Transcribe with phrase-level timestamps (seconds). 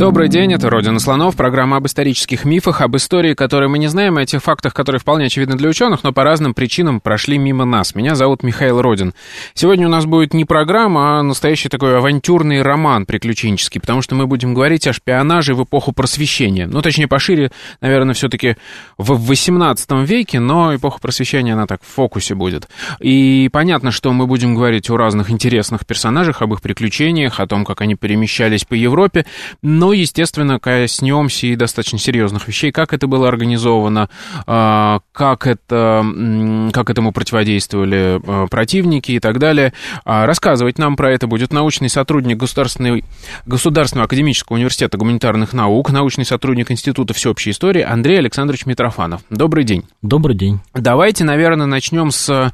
[0.00, 4.18] Добрый день, это «Родина слонов», программа об исторических мифах, об истории, которые мы не знаем,
[4.18, 7.66] и о тех фактах, которые вполне очевидны для ученых, но по разным причинам прошли мимо
[7.66, 7.94] нас.
[7.94, 9.12] Меня зовут Михаил Родин.
[9.52, 14.26] Сегодня у нас будет не программа, а настоящий такой авантюрный роман приключенческий, потому что мы
[14.26, 16.66] будем говорить о шпионаже в эпоху просвещения.
[16.66, 18.56] Ну, точнее, пошире, наверное, все-таки
[18.96, 22.70] в 18 веке, но эпоха просвещения, она так в фокусе будет.
[23.00, 27.66] И понятно, что мы будем говорить о разных интересных персонажах, об их приключениях, о том,
[27.66, 29.26] как они перемещались по Европе,
[29.60, 34.08] но ну, естественно, коснемся и достаточно серьезных вещей, как это было организовано,
[34.46, 36.06] а, как, это,
[36.72, 39.72] как этому противодействовали а, противники и так далее.
[40.04, 43.04] А рассказывать нам про это будет научный сотрудник Государственной,
[43.46, 49.22] Государственного академического университета гуманитарных наук, научный сотрудник Института всеобщей истории Андрей Александрович Митрофанов.
[49.28, 49.82] Добрый день.
[50.02, 50.60] Добрый день.
[50.72, 52.52] Давайте, наверное, начнем с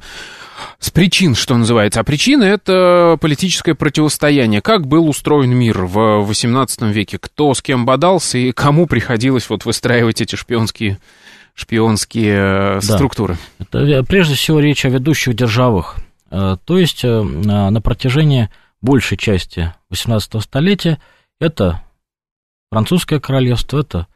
[0.79, 1.99] с причин, что называется.
[1.99, 4.61] А причина— это политическое противостояние.
[4.61, 5.97] Как был устроен мир в
[6.29, 7.17] XVIII веке?
[7.17, 10.99] Кто с кем бодался и кому приходилось вот выстраивать эти шпионские,
[11.53, 12.81] шпионские э, да.
[12.81, 13.37] структуры?
[13.59, 15.97] Это, э, прежде всего речь о ведущих державах.
[16.31, 18.49] Э, то есть на протяжении
[18.81, 20.99] большей части XVIII столетия
[21.39, 21.81] это
[22.71, 24.07] французское королевство, это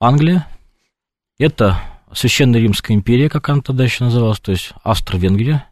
[0.00, 0.46] Англия,
[1.38, 1.80] это
[2.12, 5.66] Священная Римская империя, как она тогда еще называлась, то есть Австро-Венгрия,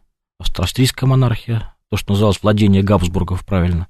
[0.57, 3.87] австрийская монархия, то, что называлось владение Габсбургов, правильно.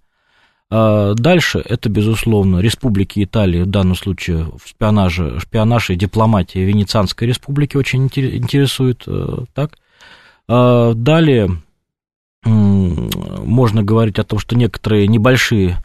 [0.70, 7.28] А дальше это, безусловно, республики Италии, в данном случае в шпионаже, шпионаж и дипломатия Венецианской
[7.28, 9.04] республики очень интересует.
[9.06, 9.78] Э, так.
[10.48, 11.62] А далее
[12.46, 15.78] можно говорить о том, что некоторые небольшие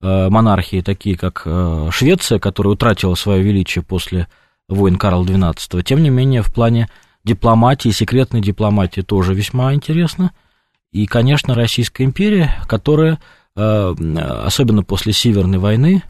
[0.00, 4.28] э, монархии, такие как э, Швеция, которая утратила свое величие после
[4.68, 6.88] войн Карла XII, тем не менее в плане
[7.24, 10.32] дипломатии, секретной дипломатии тоже весьма интересно.
[10.92, 13.18] И, конечно, Российская империя, которая,
[13.56, 13.94] э,
[14.44, 16.02] особенно после Северной войны,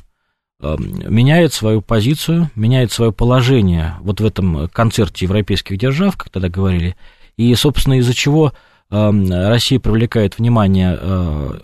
[0.60, 6.48] э, меняет свою позицию, меняет свое положение вот в этом концерте европейских держав, как тогда
[6.48, 6.96] говорили,
[7.36, 8.52] и, собственно, из-за чего
[8.90, 11.60] э, Россия привлекает внимание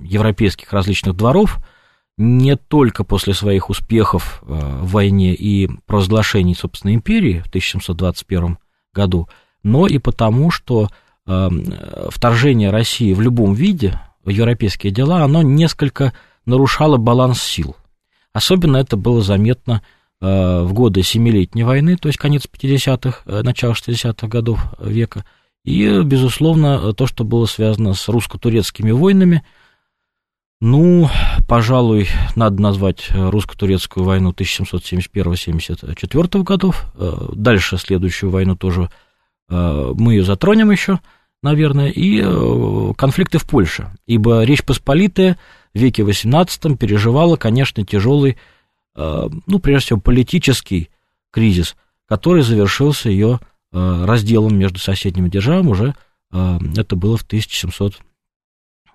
[0.00, 1.58] европейских различных дворов
[2.18, 8.58] не только после своих успехов в войне и провозглашений, собственно, империи в 1721
[8.98, 9.28] году,
[9.62, 10.88] но и потому, что
[11.26, 11.48] э,
[12.10, 16.12] вторжение России в любом виде в европейские дела, оно несколько
[16.44, 17.76] нарушало баланс сил.
[18.32, 19.82] Особенно это было заметно
[20.20, 25.24] э, в годы Семилетней войны, то есть конец 50-х, э, начало 60-х годов века,
[25.64, 29.44] и, безусловно, то, что было связано с русско-турецкими войнами,
[30.60, 31.08] ну,
[31.46, 36.86] пожалуй, надо назвать русско-турецкую войну 1771-74 годов.
[36.96, 38.90] Э, дальше следующую войну тоже
[39.48, 40.98] э, мы ее затронем еще,
[41.44, 43.92] наверное, и э, конфликты в Польше.
[44.06, 45.38] Ибо Речь Посполитая
[45.74, 48.36] в веке XVIII переживала, конечно, тяжелый,
[48.96, 50.90] ну, прежде всего, политический
[51.30, 51.76] кризис,
[52.08, 53.38] который завершился ее
[53.70, 55.94] разделом между соседними державами уже,
[56.32, 58.00] это было в 1700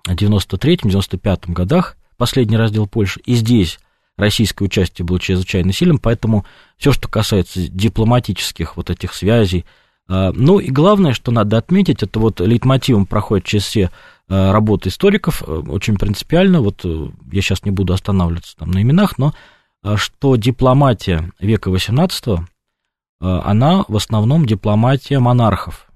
[0.06, 3.78] 93-95 годах, последний раздел Польши, и здесь
[4.16, 6.44] российское участие было чрезвычайно сильным, поэтому
[6.76, 9.64] все, что касается дипломатических вот этих связей,
[10.06, 13.90] а, ну и главное, что надо отметить, это вот лейтмотивом проходит через все
[14.28, 18.82] а, работы историков, э, очень принципиально, вот э, я сейчас не буду останавливаться там на
[18.82, 19.34] именах, но
[19.82, 22.44] а, что дипломатия века XVIII,
[23.20, 25.86] она в основном дипломатия монархов.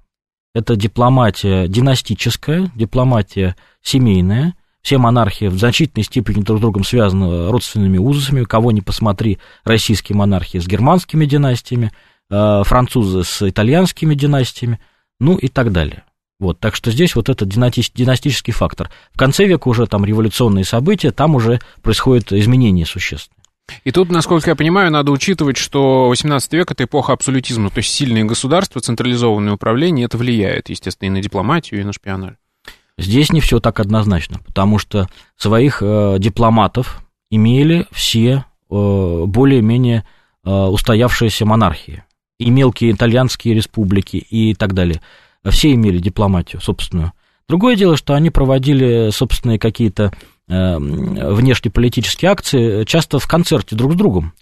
[0.55, 4.55] Это дипломатия династическая, дипломатия семейная.
[4.81, 8.45] Все монархии в значительной степени друг с другом связаны родственными узами.
[8.45, 11.91] Кого не посмотри, российские монархии с германскими династиями,
[12.29, 14.79] э, французы с итальянскими династиями,
[15.19, 16.03] ну и так далее.
[16.39, 18.89] Вот, так что здесь вот этот династический фактор.
[19.13, 23.38] В конце века уже там революционные события, там уже происходят изменения существенные.
[23.83, 27.91] И тут, насколько я понимаю, надо учитывать, что 18 век— это эпоха абсолютизма, то есть
[27.91, 32.33] сильные государства, централизованное управление, это влияет, естественно, и на дипломатию, и на шпионаж.
[32.97, 35.07] Здесь не все так однозначно, потому что
[35.37, 37.01] своих э, дипломатов
[37.31, 40.03] имели все э, более-менее
[40.43, 42.03] э, устоявшиеся монархии,
[42.39, 45.01] и мелкие итальянские республики и так далее.
[45.49, 47.13] Все имели дипломатию собственную.
[47.47, 50.11] Другое дело, что они проводили собственные какие-то
[50.49, 54.33] внешнеполитические акции, часто в концерте друг с другом.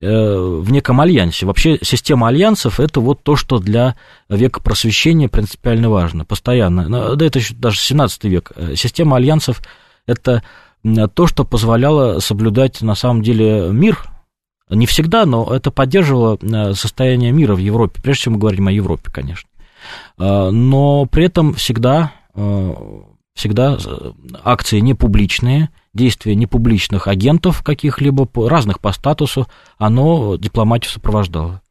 [0.00, 1.44] в неком альянсе.
[1.44, 3.96] Вообще система альянсов– это вот то, что для
[4.30, 7.16] века просвещения принципиально важно, постоянно.
[7.16, 8.52] Да это еще даже 17 век.
[8.76, 9.60] Система альянсов–
[10.06, 10.42] это
[11.14, 13.98] то, что позволяло соблюдать на самом деле мир.
[14.70, 16.38] Не всегда, но это поддерживало
[16.72, 18.00] состояние мира в Европе.
[18.02, 19.50] Прежде всего мы говорим о Европе, конечно.
[20.16, 22.12] Но при этом всегда
[23.40, 24.12] всегда э,
[24.44, 29.48] акции не публичные, действия непубличных агентов каких-либо, разных по статусу,
[29.78, 31.62] оно дипломатию сопровождало.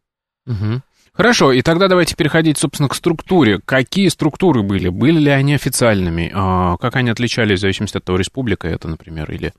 [0.45, 0.81] Угу.
[1.13, 3.59] Хорошо, и тогда давайте переходить, собственно, к структуре.
[3.63, 4.89] Какие структуры были?
[4.89, 6.31] Были ли они официальными?
[6.33, 9.53] А как они отличались в зависимости от того, республика это, например, или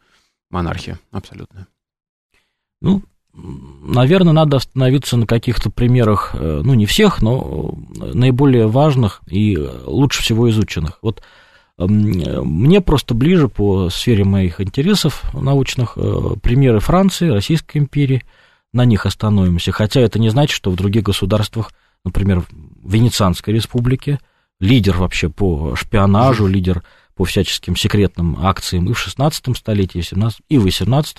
[0.51, 1.67] монархия абсолютная?
[2.81, 3.03] Ну,
[3.35, 10.23] наверное, надо остановиться на каких-то примерах, э, ну, не всех, но наиболее важных и лучше
[10.23, 10.99] всего изученных.
[11.03, 11.23] Вот
[11.87, 18.25] мне просто ближе по сфере моих интересов научных э, примеры Франции, Российской империи,
[18.73, 19.73] на них остановимся.
[19.73, 21.73] Хотя это не значит, что в других государствах,
[22.05, 24.21] например, в Венецианской республике,
[24.61, 26.83] лидер вообще по шпионажу, лидер
[27.15, 31.19] по всяческим секретным акциям и в 16 столетии, и в 17, и в 18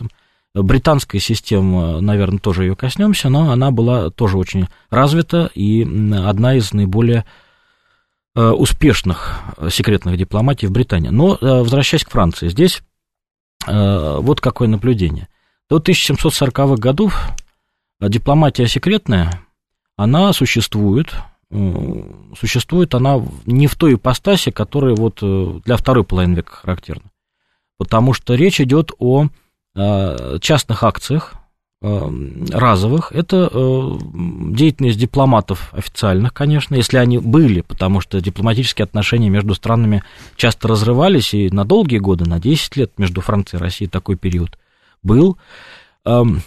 [0.54, 6.74] Британская система, наверное, тоже ее коснемся, но она была тоже очень развита и одна из
[6.74, 7.26] наиболее
[8.34, 11.10] успешных секретных дипломатий в Британии.
[11.10, 12.82] Но, э, возвращаясь к Франции, здесь
[13.68, 15.28] э, вот какое наблюдение.
[15.70, 17.30] До 1740-х годов
[18.00, 19.42] дипломатия секретная,
[19.96, 21.14] она существует,
[22.38, 25.20] существует она не в той ипостаси, которая вот
[25.64, 27.12] для второй половины века характерна.
[27.78, 29.28] Потому что речь идет о
[30.40, 31.36] частных акциях,
[31.82, 33.12] разовых.
[33.12, 33.90] Это э,
[34.52, 40.04] деятельность дипломатов официальных, конечно, если они были, потому что дипломатические отношения между странами
[40.36, 44.60] часто разрывались, и на долгие годы, на 10 лет между Францией и Россией такой период
[45.02, 45.38] был.
[46.06, 46.44] Эм,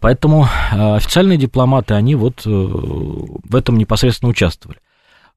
[0.00, 4.78] поэтому э, официальные дипломаты, они вот э, в этом непосредственно участвовали.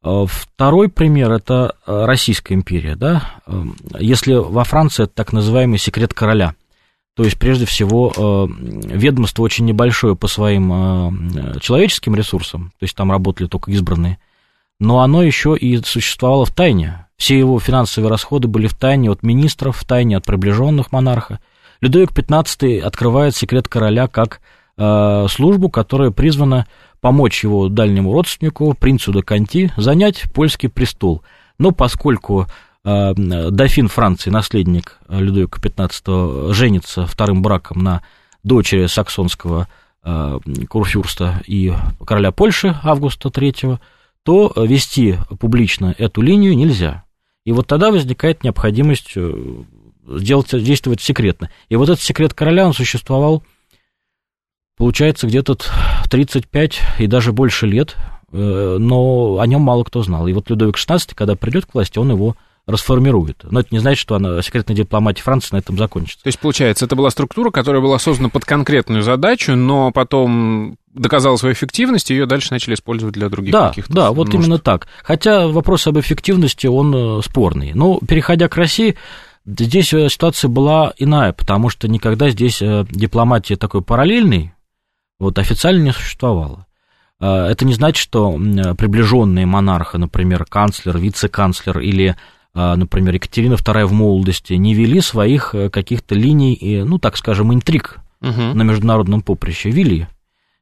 [0.01, 2.95] Второй пример– это Российская империя.
[2.95, 3.33] Да?
[3.47, 6.53] Эм, если во Франции это так называемый секрет короля–
[7.15, 8.47] то есть, прежде всего, э,
[8.95, 14.19] ведомство очень небольшое по своим э, человеческим ресурсам, то есть там работали только избранные,
[14.79, 17.07] но оно еще и существовало в тайне.
[17.17, 21.39] Все его финансовые расходы были в тайне от министров, в тайне от приближенных монарха.
[21.81, 24.39] Людовик XV открывает секрет короля как
[24.77, 26.67] э, службу, которая призвана
[27.01, 31.23] помочь его дальнему родственнику, принцу де Конти, занять польский престол.
[31.57, 38.01] Но поскольку Э, дофин Франции, наследник Людовика XV, женится вторым браком на
[38.43, 39.67] дочери саксонского
[40.03, 40.39] э,
[40.69, 41.73] курфюрста и
[42.05, 43.79] короля Польши Августа III,
[44.23, 47.03] то вести публично эту линию нельзя.
[47.45, 49.15] И вот тогда возникает необходимость
[50.07, 51.49] сделать, э, действовать секретно.
[51.67, 53.43] И вот этот секрет короля, он существовал,
[54.77, 55.57] получается, где-то
[56.09, 57.97] 35 и даже больше лет,
[58.31, 60.27] но о нем мало кто знал.
[60.27, 62.35] И вот Людовик XVI, когда придет к власти, он его
[62.69, 63.43] расформирует.
[63.49, 66.23] Но это не значит, что она, секретная дипломатия Франции на этом закончится.
[66.23, 71.35] То есть, получается, это была структура, которая была создана под конкретную задачу, но потом доказала
[71.37, 74.87] свою эффективность, и ее дальше начали использовать для других да, каких-то Да, вот именно так.
[75.03, 77.73] Хотя вопрос об эффективности, он э, спорный.
[77.73, 78.95] Но, переходя к России,
[79.45, 84.53] здесь э, ситуация была иная, потому что никогда здесь э, дипломатия такой параллельной,
[85.19, 86.65] вот официально не существовало.
[87.19, 88.31] Это не значит, что
[88.77, 92.15] приближенные монарха, например, канцлер, вице-канцлер или
[92.53, 97.99] например, Екатерина II в молодости, не вели своих э, каких-то линий, ну, так скажем, интриг
[98.21, 98.41] угу.
[98.53, 100.07] на международном поприще, вели.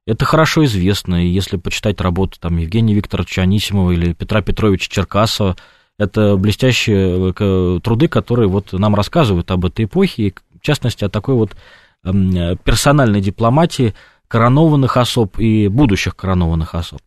[0.05, 5.57] Это хорошо известно, и если почитать работу там, Евгения Викторовича Анисимова или Петра Петровича Черкасова,
[5.99, 11.09] это блестящие э, труды, которые вот нам рассказывают об этой эпохе, и в частности, о
[11.09, 11.55] такой вот
[12.03, 13.93] эм, персональной дипломатии
[14.27, 16.99] коронованных особ и будущих коронованных особ.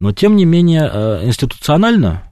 [0.00, 2.31] Но, тем не менее, э, институционально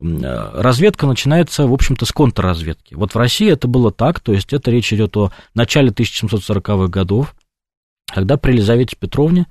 [0.00, 2.94] разведка начинается, в общем-то, с контрразведки.
[2.94, 7.34] Вот в России это было так, то есть это речь идет о начале 1740-х годов,
[8.12, 9.46] когда при Елизавете Петровне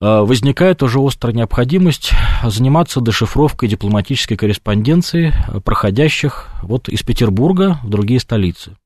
[0.00, 2.12] э, возникает уже острая необходимость
[2.44, 8.76] заниматься дешифровкой дипломатической корреспонденции, э, проходящих вот из Петербурга в другие столицы.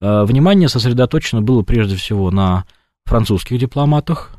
[0.00, 2.64] Э, внимание сосредоточено было прежде всего на
[3.04, 4.32] французских дипломатах,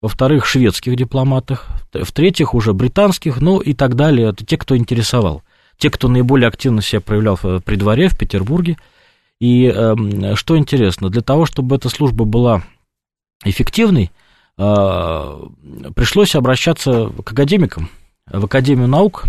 [0.00, 5.42] во-вторых, шведских дипломатах, в-третьих, уже британских, ну и так далее, это те, кто интересовал,
[5.76, 8.76] те, кто наиболее активно себя проявлял при дворе в Петербурге.
[9.40, 12.62] И э, что интересно, для того, чтобы эта служба была
[13.44, 14.10] эффективной,
[14.58, 15.40] э,
[15.94, 17.88] пришлось обращаться к академикам,
[18.30, 19.24] в Академию наук,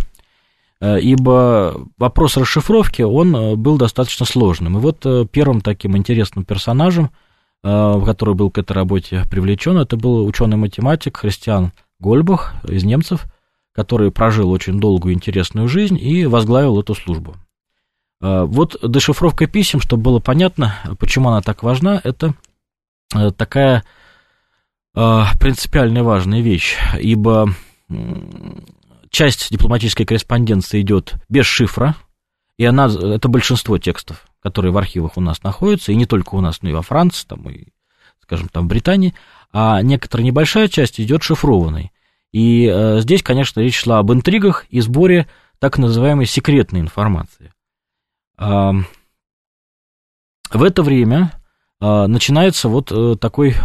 [0.79, 4.77] э, ибо вопрос расшифровки, он э, был достаточно сложным.
[4.77, 7.11] И вот э, первым таким интересным персонажем
[7.63, 13.25] который был к этой работе привлечен, это был ученый-математик Христиан Гольбах из немцев,
[13.73, 17.35] который прожил очень долгую интересную жизнь и возглавил эту службу.
[18.19, 22.33] Вот дешифровка писем, чтобы было понятно, почему она так важна, это
[23.37, 23.83] такая
[24.93, 27.53] принципиальная важная вещь, ибо
[29.09, 31.95] часть дипломатической корреспонденции идет без шифра,
[32.61, 36.41] и она, это большинство текстов, которые в архивах у нас находятся, и не только у
[36.41, 37.69] нас, но и во Франции, там, и,
[38.21, 39.15] скажем, там, в Британии,
[39.51, 41.91] а некоторая небольшая часть идет шифрованной.
[42.31, 45.27] И э, здесь, конечно, речь шла об интригах и сборе
[45.57, 47.51] так называемой секретной информации.
[48.37, 48.73] Э,
[50.51, 51.31] в это время
[51.79, 53.55] э, начинается вот э, такой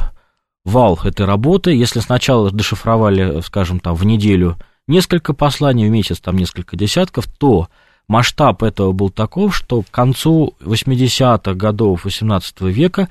[0.65, 1.73] вал этой работы.
[1.73, 7.69] Если сначала дешифровали, скажем, там, в неделю несколько посланий, в месяц там несколько десятков, то
[8.09, 13.09] масштаб этого был таков, что к концу 80-х годов 18 века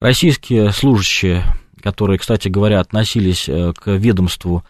[0.00, 1.44] российские служащие,
[1.80, 4.64] которые, кстати говоря, относились э, к ведомству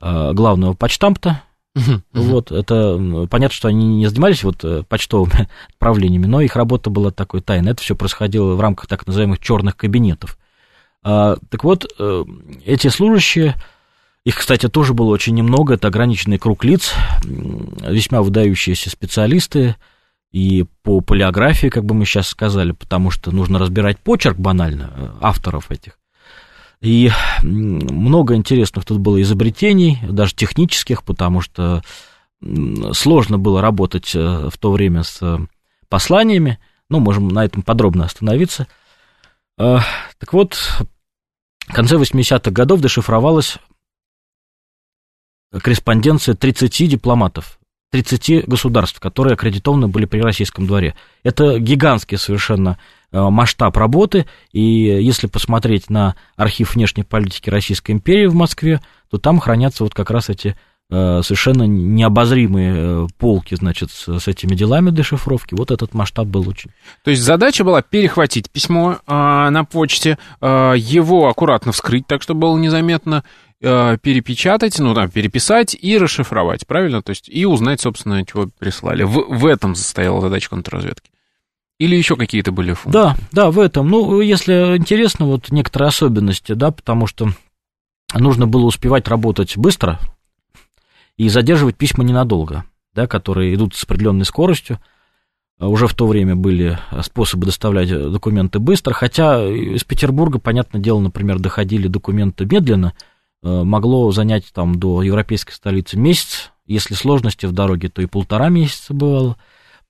[0.00, 1.42] э, главного почтамта,
[1.76, 6.88] Uh-huh, Вот, это понятно, что они не занимались вот э, почтовыми отправлениями, но их работа
[6.88, 7.72] была такой тайной.
[7.72, 10.38] Это все происходило в рамках так называемых черных кабинетов.
[11.02, 11.92] А, так вот,
[12.64, 13.56] эти служащие
[14.24, 19.76] их, кстати, тоже было очень немного, это ограниченный круг лиц, весьма выдающиеся специалисты,
[20.32, 25.08] и по полиографии, как бы мы сейчас сказали, потому что нужно разбирать почерк банально э,
[25.20, 25.98] авторов этих.
[26.80, 27.10] И
[27.42, 31.82] много интересных тут было изобретений, даже технических, потому что
[32.92, 35.38] сложно было работать э, в то время с
[35.88, 36.58] посланиями.
[36.90, 38.66] Ну, можем на этом подробно остановиться.
[39.56, 39.78] Э,
[40.18, 40.54] так вот,
[41.68, 43.58] в конце 80-х годов дешифровалось
[45.62, 47.58] корреспонденция 30 дипломатов,
[47.92, 50.94] 30 государств, которые аккредитованы были при российском дворе.
[51.22, 52.78] Это гигантский совершенно
[53.12, 58.80] э, масштаб работы, и если посмотреть на архив внешней политики Российской империи в Москве,
[59.10, 60.56] то там хранятся вот как раз эти
[60.90, 65.54] э, совершенно необозримые э, полки, значит, с, этими делами дешифровки.
[65.54, 66.70] Вот этот масштаб был очень.
[67.04, 72.40] То есть задача была перехватить письмо э, на почте, э, его аккуратно вскрыть, так чтобы
[72.40, 73.22] было незаметно,
[73.66, 77.00] Э, перепечатать, ну там, переписать и расшифровать, правильно?
[77.00, 79.04] То есть и узнать, собственно, чего прислали.
[79.04, 81.10] В, в этом состояла задача контрразведки.
[81.78, 82.92] Или еще какие-то были функции?
[82.92, 83.88] Да, да, в этом.
[83.88, 87.30] Ну, если интересно, вот некоторые особенности, да, потому что
[88.14, 89.98] нужно было успевать работать быстро
[91.16, 94.78] и задерживать письма ненадолго, да, которые идут с определенной скоростью.
[95.58, 101.38] Уже в то время были способы доставлять документы быстро, хотя из Петербурга, понятное дело, например,
[101.38, 102.92] доходили документы медленно–
[103.44, 108.94] могло занять там до европейской столицы месяц, если сложности в дороге, то и полтора месяца
[108.94, 109.36] бывало.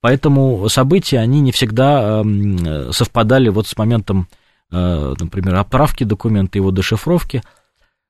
[0.01, 4.29] Поэтому события, они не всегда эм, совпадали вот с моментом,
[4.71, 7.43] э, например, отправки документа, его дешифровки,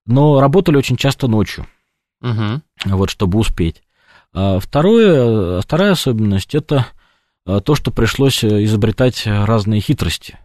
[0.06, 1.66] но работали очень часто ночью,
[2.20, 2.62] угу.
[2.86, 3.82] вот, чтобы успеть.
[4.32, 6.86] А второе, вторая особенность– это
[7.46, 10.38] э, то, что пришлось изобретать разные хитрости.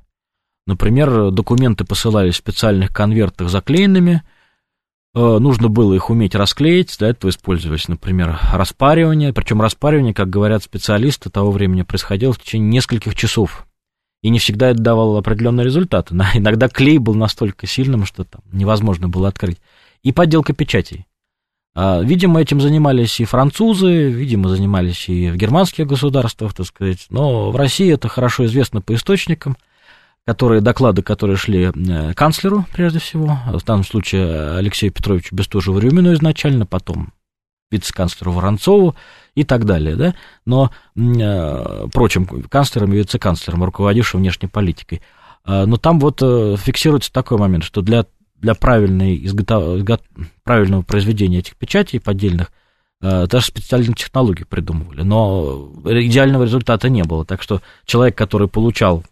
[0.68, 4.38] Например, документы посылались в специальных конвертах заклеенными– Э,
[5.14, 11.30] нужно было их уметь расклеить, для этого использовались, например, распаривание, причем распаривание, как говорят специалисты
[11.30, 13.66] того времени, происходило в течение нескольких часов.
[14.22, 16.14] И не всегда это давало определенные результаты.
[16.36, 19.58] Иногда клей был настолько сильным, что там невозможно было открыть.
[20.04, 21.06] И подделка печатей.
[21.74, 27.08] А, видимо, этим занимались и французы, видимо, занимались и в германских государствах, так сказать.
[27.10, 29.58] Но в России это хорошо известно по источникам–
[30.26, 36.66] которые, доклады, которые шли э, канцлеру, прежде всего, в данном случае Алексею Петровичу Бестужеву-Рюмину изначально,
[36.66, 37.14] потом
[37.72, 38.96] вице-канцлеру Воронцову
[39.36, 45.02] и так далее, да, но э, прочим канцлерам и вице-канцлерам, руководившим внешней политикой.
[45.46, 49.86] Э, но там вот э, фиксируется такой момент, что для, для правильной изготов...
[50.44, 52.52] правильного произведения этих печатей поддельных
[53.02, 57.26] э, даже специальные технологии придумывали, но идеального результата не было.
[57.26, 59.04] Так что человек, который получал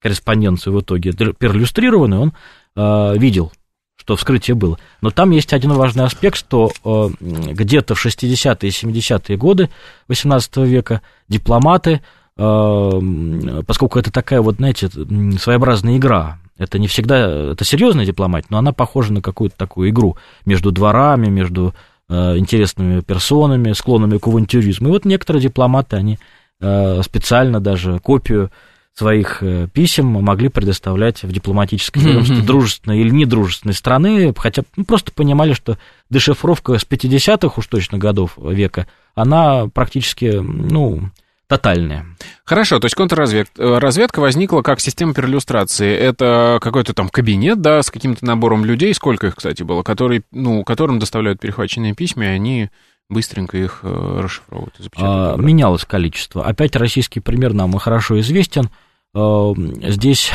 [0.00, 2.32] корреспонденцию в итоге перлюстрированный, он
[2.76, 3.52] э, видел,
[3.96, 4.78] что вскрытие было.
[5.02, 9.70] Но там есть один важный аспект, что э, где-то в 60-е и 70-е годы
[10.08, 12.00] 18 века дипломаты,
[12.36, 18.58] э, поскольку это такая вот, знаете, своеобразная игра, это не всегда, это серьезная дипломатия, но
[18.58, 21.74] она похожа на какую-то такую игру между дворами, между
[22.08, 24.88] э, интересными персонами, склонными к авантюризму.
[24.88, 26.18] И вот некоторые дипломаты, они
[26.60, 28.50] э, специально даже копию
[28.94, 32.46] своих э, писем могли предоставлять в дипломатическое ведомство mm-hmm.
[32.46, 35.78] дружественной или недружественной страны, хотя ну, просто понимали, что
[36.10, 41.10] дешифровка с 50-х уж точно годов века, она практически, ну,
[41.50, 42.06] тотальные.
[42.44, 45.92] Хорошо, то есть контрразведка возникла как система перлюстрации.
[45.92, 50.62] Это какой-то там кабинет, да, с каким-то набором людей, сколько их, кстати, было, которые, ну,
[50.62, 52.70] которым доставляют перехваченные письма, и они
[53.10, 54.74] быстренько их расшифровывают.
[54.96, 56.44] А, менялось количество.
[56.46, 58.70] Опять российский пример нам хорошо известен.
[59.12, 60.30] Здесь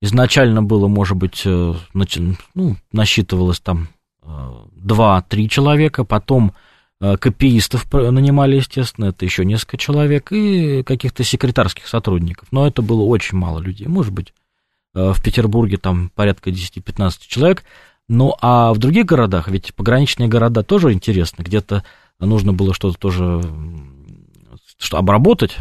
[0.00, 3.88] изначально было, может быть, ну, насчитывалось там
[4.86, 6.52] 2-3 человека, потом
[7.00, 12.48] э, копиистов нанимали, естественно, это еще несколько человек, и каких-то секретарских сотрудников.
[12.50, 13.86] Но это было очень мало людей.
[13.86, 14.32] Может быть,
[14.94, 17.64] э, в Петербурге там порядка 10-15 человек.
[18.08, 21.84] Ну, а в других городах, ведь пограничные города тоже интересны, где-то
[22.20, 23.40] нужно было что-то тоже
[24.78, 25.56] что обработать,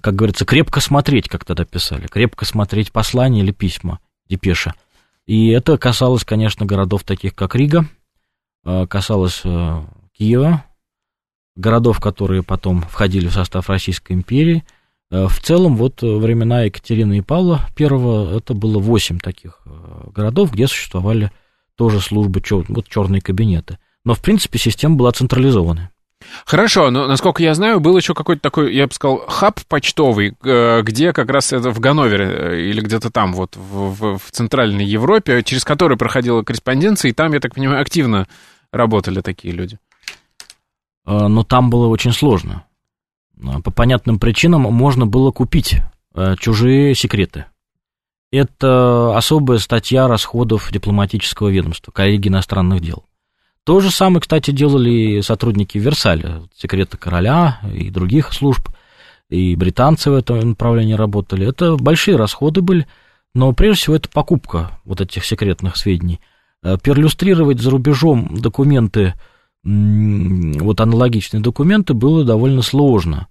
[0.00, 4.74] как говорится, крепко смотреть, как тогда писали, крепко смотреть послания или письма, депеши.
[5.26, 7.86] И это касалось, конечно, городов таких, как Рига,
[8.64, 10.64] э, касалось э, Киева,
[11.56, 14.64] городов, которые потом входили в состав Российской империи.
[15.10, 19.62] Э, в целом, вот времена Екатерины и Павла I, это было 8 таких
[20.12, 21.30] городов, где существовали
[21.76, 23.78] тоже службы, вот черные кабинеты.
[24.04, 25.90] Но, в принципе, система была централизованная.
[26.46, 30.82] Хорошо, но, насколько я знаю, был еще какой-то такой, я бы сказал, хаб почтовый, э,
[30.82, 35.42] где как раз это в Ганновере э, или где-то там, вот в, в, Центральной Европе,
[35.42, 38.26] через который проходила корреспонденция, и там, я так понимаю, активно
[38.72, 39.78] работали такие люди.
[41.06, 42.64] Э, но там было очень сложно.
[43.64, 45.76] По понятным причинам можно было купить
[46.38, 47.46] чужие секреты.
[48.36, 53.04] Это особая статья расходов дипломатического ведомства, коллеги иностранных дел.
[53.62, 58.70] То же самое, кстати, делали сотрудники Версаля, секрета короля и других служб,
[59.30, 61.46] и британцы в этом направлении работали.
[61.46, 62.88] Это большие расходы были,
[63.36, 66.18] но прежде всего это покупка вот этих секретных сведений.
[66.64, 69.14] Э, перлюстрировать за рубежом документы,
[69.62, 73.28] вот аналогичные документы, было довольно сложно.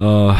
[0.00, 0.32] Э,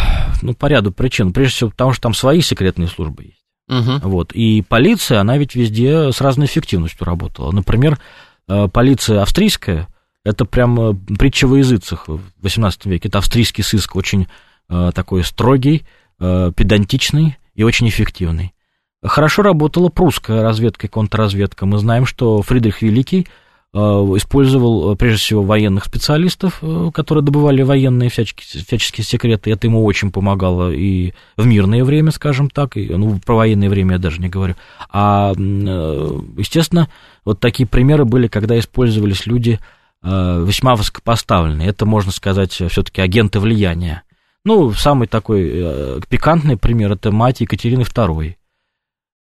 [0.42, 1.32] ну, по ряду причин.
[1.32, 3.43] Прежде всего, потому что там свои секретные службы есть.
[3.68, 4.08] Угу.
[4.08, 4.32] Вот.
[4.32, 7.50] И полиция, она ведь везде с разной эффективностью работала.
[7.50, 7.98] Например,
[8.46, 9.88] Э, полиция австрийская,
[10.22, 13.08] это прям э, притча во языцах в XVIII веке.
[13.08, 14.28] Это австрийский сыск, очень
[14.68, 15.84] э, такой строгий,
[16.16, 18.54] педантичный и очень эффективный.
[19.02, 21.66] Хорошо работала прусская разведка и контрразведка.
[21.66, 23.26] Мы знаем, что Фридрих Великий
[23.74, 26.62] использовал прежде всего военных специалистов,
[26.94, 29.50] которые добывали военные всяческие, всяческие секреты.
[29.50, 33.94] Это ему очень помогало и в мирное время, скажем так, и, ну, про военное время
[33.94, 34.54] я даже не говорю.
[34.90, 36.88] А, естественно,
[37.24, 39.58] вот такие примеры были, когда использовались люди
[40.02, 41.68] э, весьма высокопоставленные.
[41.68, 44.02] Это, можно сказать, все-таки агенты влияния.
[44.44, 48.34] Ну, самый такой э, пикантный пример– это мать Екатерины II, э,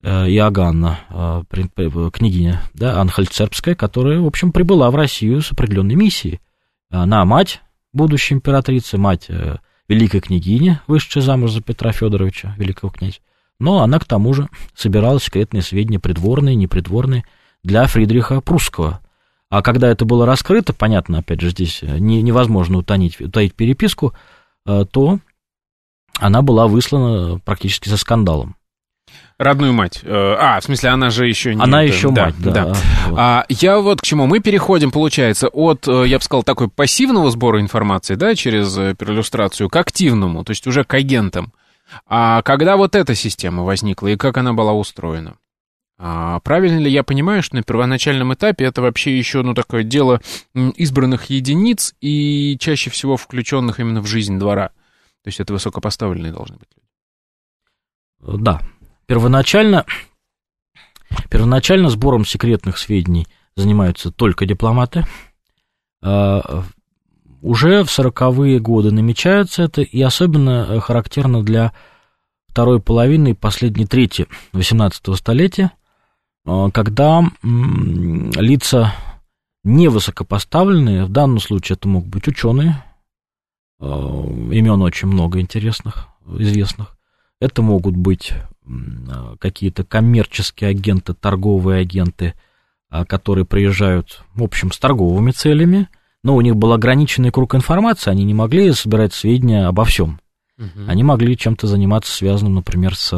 [0.04, 1.00] Иоганна,
[1.50, 6.42] княгиня, да, Анхальцербская, которая, в общем, прибыла в Россию с определенной миссией.
[6.90, 7.62] Она мать
[7.94, 9.30] будущей императрицы, мать
[9.88, 13.20] великой княгини, вышедшая замуж за Петра Федоровича, великого князя.
[13.60, 17.24] Но она, к тому же, собирала секретные сведения придворные, непридворные–
[17.64, 19.00] для Фридриха Прусского.
[19.50, 24.14] А когда это было раскрыто, понятно, опять же, здесь не, невозможно утонить, утаить переписку,
[24.66, 25.20] э, то
[26.20, 28.56] она была выслана практически со скандалом.
[29.38, 30.02] Родную мать.
[30.04, 31.62] Э, а, в смысле, она же еще не...
[31.62, 32.52] Она еще да, мать, да.
[32.52, 32.66] да.
[32.66, 33.20] Вот.
[33.20, 34.26] А, я вот к чему.
[34.28, 39.70] Мы переходим, получается, от, э, я бы сказал, такой пассивного сбора информации, да, через перлюстрацию,
[39.70, 41.54] к активному, то есть уже к агентам.
[42.08, 45.36] А когда вот эта система возникла и как она была устроена?
[45.98, 50.22] А правильно ли я понимаю, что на первоначальном этапе это вообще еще, ну, такое дело
[50.54, 54.70] избранных единиц и чаще всего включенных именно в жизнь двора?
[55.24, 58.44] То есть это высокопоставленные должны быть люди.
[58.44, 58.62] Да.
[59.06, 59.86] Первоначально,
[61.30, 65.06] первоначально сбором секретных сведений занимаются только дипломаты.
[66.02, 66.64] А,
[67.42, 71.74] уже в сороковые годы намечается это, и особенно характерно для
[72.48, 75.72] второй половины и последней трети XVIII столетия–
[76.46, 78.94] Э, когда лица
[79.64, 82.84] невысокопоставленные, в данном случае это могут быть ученые,
[83.80, 86.98] э, имен очень много интересных, известных,
[87.40, 88.48] это могут быть э,
[89.40, 92.34] какие-то коммерческие агенты, торговые агенты,
[93.08, 95.90] которые приезжают, в общем, с торговыми целями,
[96.24, 100.20] но у них был ограниченный круг информации, они не могли собирать сведения обо всем.
[100.58, 100.88] Угу.
[100.88, 103.12] Они могли чем-то заниматься, связанным, например, с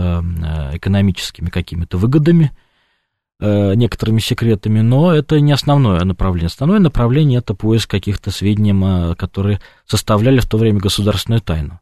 [0.74, 2.52] экономическими какими-то выгодами,
[3.38, 6.48] Э, некоторыми секретами, но это не основное направление.
[6.48, 11.82] Основное направление это поиск каких-то сведений, которые составляли в то время государственную тайну.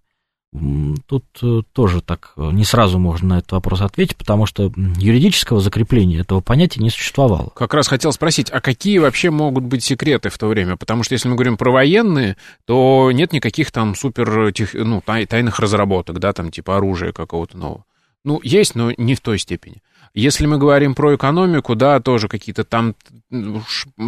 [1.08, 5.60] Тут э, тоже так э, не сразу можно на этот вопрос ответить, потому что юридического
[5.60, 7.50] закрепления этого понятия не существовало.
[7.56, 10.78] Как раз хотел спросить, а какие вообще могут быть секреты в то время?
[10.78, 16.20] Потому что если мы говорим про военные, то нет никаких там супер ну, тайных разработок,
[16.20, 17.86] да, там типа оружия какого-то нового.
[18.24, 19.82] Ну, есть, но не в той степени.
[20.14, 22.94] Если мы говорим про экономику, да, тоже какие-то там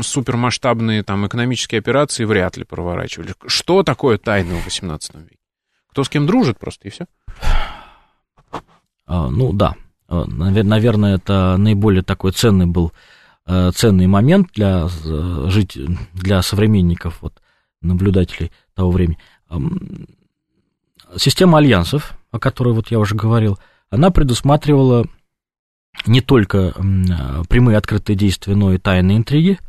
[0.03, 3.33] супермасштабные там экономические операции вряд ли проворачивали.
[3.47, 5.37] Что такое тайны в XVIII веке?
[5.95, 7.05] Кто с кем дружит просто, и все?
[9.07, 9.75] А, ну, да.
[10.09, 12.91] А, наверное, это наиболее такой ценный был
[13.47, 15.77] э, ценный момент для, жить,
[16.11, 17.41] для современников, вот,
[17.81, 19.17] наблюдателей того времени.
[21.15, 23.57] Система альянсов, о которой вот я уже говорил,
[23.89, 25.07] она предусматривала
[26.05, 26.73] не только
[27.47, 29.59] прямые открытые действия, но и тайные интриги.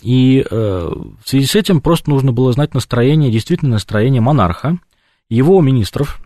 [0.00, 0.90] И э,
[1.22, 4.78] в связи с этим просто нужно было знать настроение, действительно настроение монарха,
[5.28, 6.20] его министров,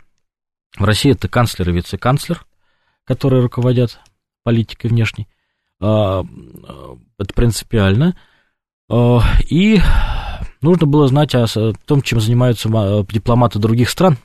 [0.77, 2.45] в России это канцлер и вице-канцлер,
[3.05, 4.01] которые руководят
[4.45, 5.29] политикой внешней,
[5.81, 6.25] а,
[7.19, 8.17] это принципиально,
[8.91, 9.81] а, и
[10.61, 11.47] нужно было знать о
[11.87, 12.69] том, чем занимаются
[13.11, 14.19] дипломаты других стран.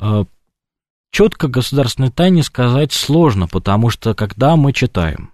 [0.00, 0.24] А,
[1.12, 5.30] Четко государственной тайне сказать сложно, потому что когда мы читаем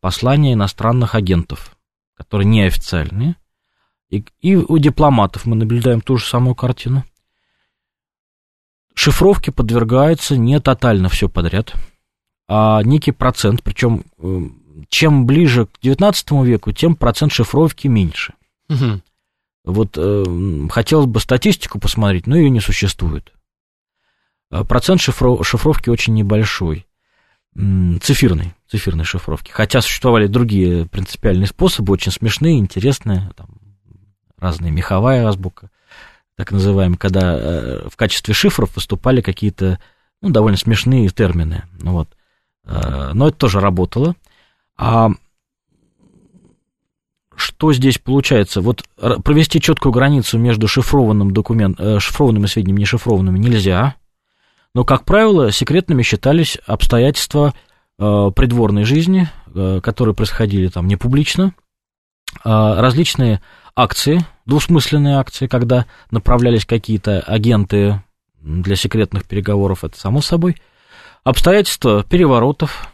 [0.00, 1.74] послания иностранных агентов,
[2.14, 3.36] которые неофициальные,
[4.10, 7.04] и, и у дипломатов мы наблюдаем ту же самую картину.
[8.94, 11.74] Шифровке подвергается не тотально все подряд,
[12.48, 14.40] а некий процент, причем э,
[14.88, 18.34] чем ближе к XIX веку, тем процент шифровки меньше.
[18.68, 19.02] Угу.
[19.64, 20.24] Вот э,
[20.70, 23.32] хотелось бы статистику посмотреть, но ее не существует.
[24.50, 26.86] А процент шифров, шифровки очень небольшой,
[27.54, 29.50] цифирной, цифирной шифровки.
[29.50, 33.48] Хотя существовали другие принципиальные способы, очень смешные, интересные, там,
[34.38, 35.70] разные меховая азбука,
[36.36, 39.78] так называемая, когда э, в качестве шифров выступали какие-то
[40.20, 41.64] ну, довольно смешные термины.
[41.80, 42.08] Ну, вот.
[42.64, 44.14] Э, но это тоже работало.
[44.76, 45.10] А
[47.34, 48.60] что здесь получается?
[48.60, 48.84] Вот
[49.24, 53.94] провести четкую границу между шифрованным, документ, э, сведениями и нешифрованными нельзя.
[54.74, 57.54] Но, как правило, секретными считались обстоятельства
[57.96, 59.26] придворной жизни,
[59.80, 61.54] которые происходили там не публично,
[62.44, 63.40] различные
[63.74, 68.02] акции, двусмысленные акции, когда направлялись какие-то агенты
[68.40, 70.56] для секретных переговоров, это само собой.
[71.24, 72.88] Обстоятельства переворотов.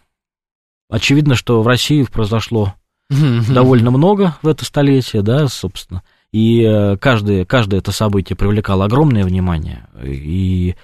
[0.88, 2.74] Очевидно, что в России произошло
[3.10, 6.02] довольно много в это столетие, да, собственно.
[6.32, 10.74] И э, каждое, каждое это событие привлекало огромное внимание, и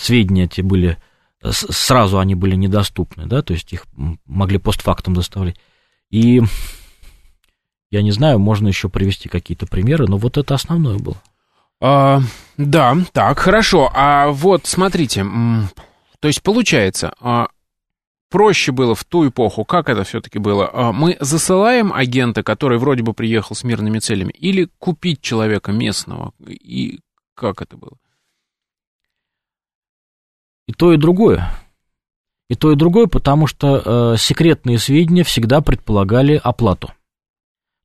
[0.00, 0.98] сведения эти были,
[1.40, 3.86] сразу они были недоступны, да, то есть их
[4.26, 5.56] могли постфактум доставлять.
[6.10, 6.42] И
[7.94, 11.16] я не знаю, можно еще привести какие-то примеры, но вот это основное было.
[11.80, 12.20] А,
[12.56, 13.88] да, так, хорошо.
[13.94, 15.24] А вот смотрите,
[16.18, 17.46] то есть получается, а,
[18.30, 20.68] проще было в ту эпоху, как это все-таки было?
[20.72, 26.32] А, мы засылаем агента, который вроде бы приехал с мирными целями, или купить человека местного?
[26.48, 26.98] И
[27.36, 27.96] как это было?
[30.66, 31.48] И то, и другое.
[32.48, 36.90] И то, и другое, потому что э, секретные сведения всегда предполагали оплату.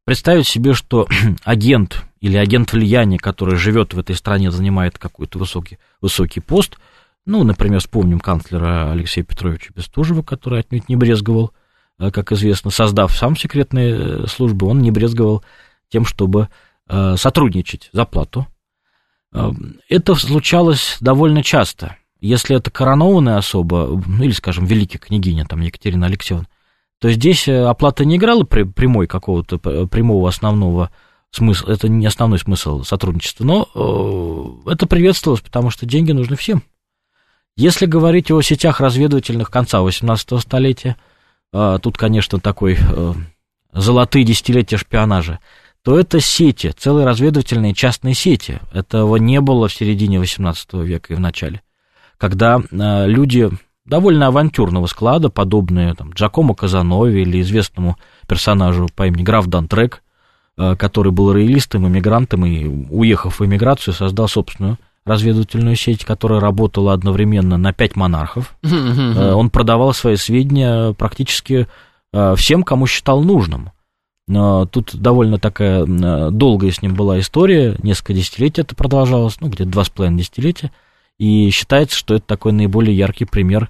[0.09, 1.07] Представить себе, что
[1.43, 6.79] агент или агент влияния, который живет в этой стране, занимает какой-то высокий, высокий пост,
[7.27, 11.51] ну, например, вспомним канцлера Алексея Петровича Бестужева, который отнюдь не брезговал,
[11.99, 15.43] э, как известно, создав сам секретные э, службы, он не брезговал
[15.89, 16.49] тем, чтобы
[16.87, 18.47] э, сотрудничать за плату.
[19.89, 21.97] Это случалось довольно часто.
[22.19, 26.47] Если это коронованная особа, ну, или, скажем, великая княгиня, там, Екатерина Алексеевна,
[26.99, 30.91] то здесь э, оплата не играла прямой какого-то прямого основного
[31.31, 36.63] смысла, это не основной смысл сотрудничества, но э, это приветствовалось, потому что деньги нужны всем.
[37.55, 40.97] Если говорить о сетях разведывательных конца 18 столетия,
[41.53, 42.77] э, тут, конечно, такой
[43.71, 45.39] золотые десятилетия шпионажа,
[45.83, 48.59] то это сети, целые разведывательные частные сети.
[48.73, 51.61] Этого не было в середине 18 века и в начале,
[52.17, 53.49] когда люди
[53.89, 57.97] довольно авантюрного склада, подобные там, Джакомо Казанове или известному
[58.27, 60.03] персонажу по имени граф Дантрек,
[60.57, 66.93] э, который был роялистом, иммигрантом и, уехав в эмиграцию, создал собственную разведывательную сеть, которая работала
[66.93, 68.55] одновременно на пять монархов.
[68.63, 71.67] Э, он продавал свои сведения практически
[72.13, 73.71] э, всем, кому считал нужным.
[74.27, 75.85] Тут довольно такая
[76.29, 80.71] долгая с ним была история, несколько десятилетий это продолжалось, ну, где-то два с половиной десятилетия.
[81.19, 83.69] И считается, что это такой наиболее яркий пример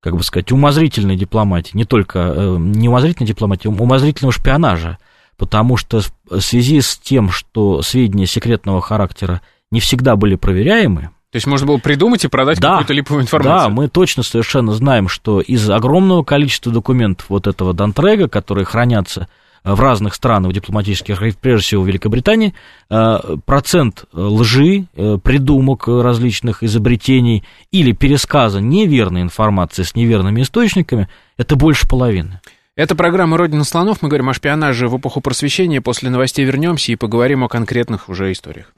[0.00, 4.98] как бы сказать, умозрительной дипломатии, не только э, не умозрительной дипломатии, умозрительного шпионажа,
[5.36, 6.00] потому что
[6.30, 11.10] в связи с тем, что сведения секретного характера не всегда были проверяемы.
[11.30, 13.68] То есть можно было придумать и продать да, какую-то липовую информацию?
[13.68, 19.28] Да, мы точно совершенно знаем, что из огромного количества документов вот этого Дантрега, которые хранятся
[19.64, 22.54] в разных странах, в дипломатических прежде всего в Великобритании,
[22.90, 31.56] э, процент лжи, э, придумок различных изобретений или пересказа неверной информации с неверными источниками, это
[31.56, 32.40] больше половины.
[32.78, 34.02] Это программа «Родина слонов».
[34.02, 35.80] Мы говорим о шпионаже в эпоху просвещения.
[35.80, 38.72] После новостей вернемся и поговорим о конкретных уже историях.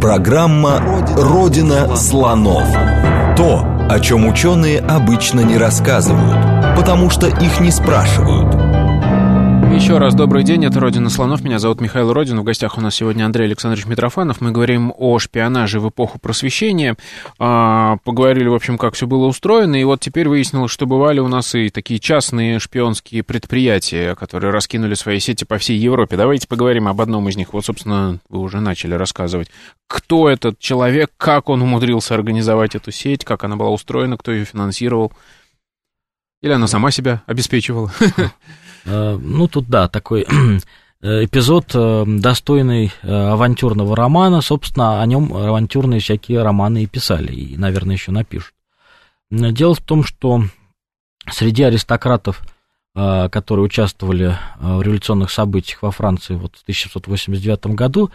[0.00, 0.80] Программа
[1.16, 2.68] «Родина слонов».
[3.36, 8.54] То, о чем ученые обычно не рассказывают, потому что их не спрашивают–
[9.74, 12.94] еще раз добрый день, это «Родина слонов», меня зовут Михаил Родин, в гостях у нас
[12.94, 16.96] сегодня Андрей Александрович Митрофанов, мы говорим о шпионаже в эпоху просвещения,
[17.38, 21.28] а, поговорили, в общем, как все было устроено, и вот теперь выяснилось, что бывали у
[21.28, 26.16] нас и такие частные шпионские предприятия, которые раскинули свои сети по всей Европе.
[26.16, 29.50] Давайте поговорим об одном из них, вот, собственно, вы уже начали рассказывать.
[29.86, 34.44] Кто этот человек, как он умудрился организовать эту сеть, как она была устроена, кто ее
[34.44, 35.12] финансировал,
[36.42, 37.92] или она сама себя обеспечивала?
[38.84, 40.26] Э, ну, тут, да, такой
[41.02, 44.40] э, эпизод, э, достойный авантюрного романа.
[44.40, 48.54] Собственно, о нем авантюрные всякие романы и писали, и, наверное, еще напишут.
[49.30, 50.42] Дело в том, что
[51.30, 52.42] среди аристократов,
[52.94, 58.10] которые участвовали в революционных событиях во Франции вот в 1789 году,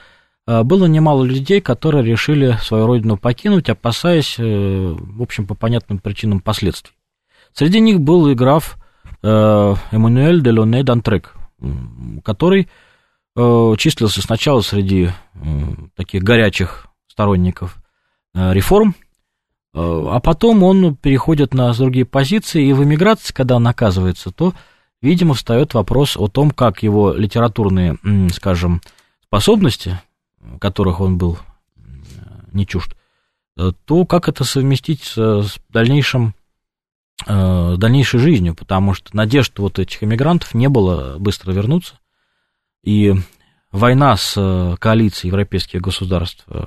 [0.46, 6.94] было немало людей, которые решили свою родину покинуть, опасаясь, в общем, по понятным причинам последствий.
[7.54, 8.78] Среди них был и граф
[9.28, 11.36] Эммануэль де Лоне Дантрек,
[12.24, 12.68] который
[13.36, 15.10] э, числился сначала среди
[15.96, 17.78] таких горячих сторонников
[18.34, 18.96] э, реформ,
[19.78, 24.54] а потом он переходит на другие позиции, и в эмиграции, когда он оказывается, то,
[25.02, 27.98] видимо, встает вопрос о том, как его литературные,
[28.32, 28.82] скажем,
[29.22, 30.00] способности,
[30.62, 31.40] которых он был
[32.54, 32.96] не чужд,
[33.86, 36.45] то как это совместить с дальнейшим э,
[37.26, 42.00] дальнейшей жизнью, потому что надежд вот этих эмигрантов не было быстро вернуться.
[42.84, 43.14] И
[43.72, 46.66] война с э, коалицией европейских государств, э,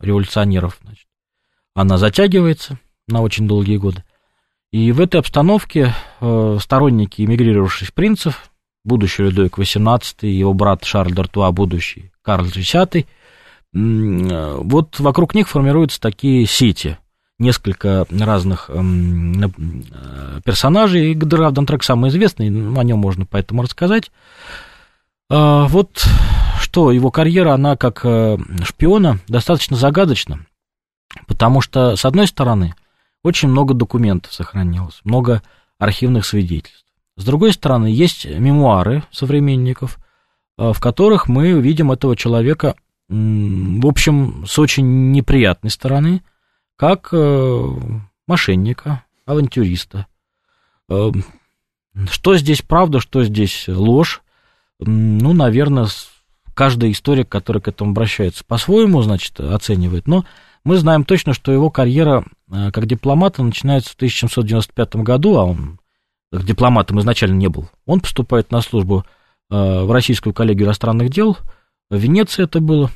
[0.00, 1.06] революционеров, значит,
[1.74, 4.04] она затягивается на очень долгие годы.
[4.70, 8.50] И в этой обстановке э, сторонники эмигрировавших принцев,
[8.84, 13.06] будущий Людовик XVIII, его брат Шарль Д'Артуа, будущий Карл X,
[13.72, 16.98] вот вокруг них формируются такие сети–
[17.38, 21.12] несколько разных эм, э, персонажей.
[21.12, 24.10] И Гдырав Дантрек самый известный, о нем можно поэтому рассказать.
[25.30, 26.06] А, вот
[26.60, 30.46] что, его карьера, она как э, шпиона достаточно загадочна,
[31.26, 32.74] потому что, с одной стороны,
[33.22, 35.42] очень много документов сохранилось, много
[35.78, 36.84] архивных свидетельств.
[37.16, 39.98] С другой стороны, есть мемуары современников,
[40.56, 42.74] э, в которых мы видим этого человека,
[43.08, 46.22] в общем, с очень неприятной стороны–
[46.78, 47.66] как э,
[48.28, 50.06] мошенника, авантюриста.
[50.88, 51.10] Э,
[52.08, 54.22] что здесь правда, что здесь ложь?
[54.78, 55.88] Ну, наверное,
[56.54, 60.06] каждая история, которая к этому обращается, по-своему, значит, оценивает.
[60.06, 60.24] Но
[60.62, 65.80] мы знаем точно, что его карьера э, как дипломата начинается в 1795 году, а он
[66.30, 67.68] дипломатом изначально не был.
[67.86, 69.04] Он поступает на службу
[69.50, 71.38] в Российскую коллегию иностранных дел,
[71.88, 72.90] в Венеции это было,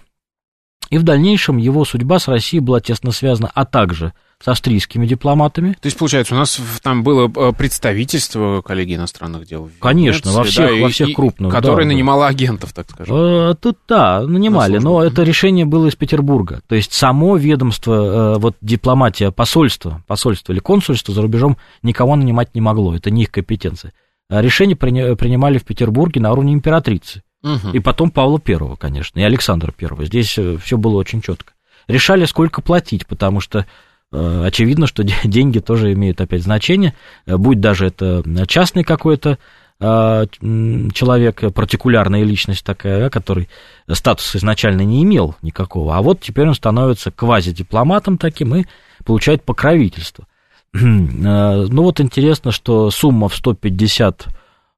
[0.93, 4.13] и в дальнейшем его судьба с Россией была тесно связана, а также
[4.45, 5.73] с австрийскими дипломатами.
[5.81, 9.71] То есть, получается, у нас там было э, представительство коллеги иностранных дел?
[9.81, 11.51] Конечно, во всех, да, во всех и, крупных.
[11.51, 13.17] Которое да, нанимало агентов, так скажем.
[13.17, 16.61] Э, тут, да, нанимали, но это решение было из Петербурга.
[16.67, 22.55] То есть, само ведомство, э, вот дипломатия, посольство, посольство или консульство за рубежом никого нанимать
[22.55, 23.95] не могло, это не их компетенция.
[24.29, 27.23] Решение принимали в Петербурге на уровне императрицы.
[27.43, 27.71] Угу.
[27.73, 30.05] И потом Павла Первого, конечно, и Александра Первого.
[30.05, 31.53] Здесь э, все было очень четко.
[31.89, 33.67] Решали, сколько платить, потому что
[34.13, 36.95] э, очевидно, что деньги тоже имеют опять значение.
[37.27, 39.39] Э, будь даже это частный какой-то
[39.81, 43.49] человек, партикулярная личность такая, который
[43.91, 48.67] статус изначально не имел никакого, а вот теперь он становится квазидипломатом таким и
[49.05, 50.29] получает покровительство.
[50.73, 54.31] Ну вот интересно, что сумма в 150 а,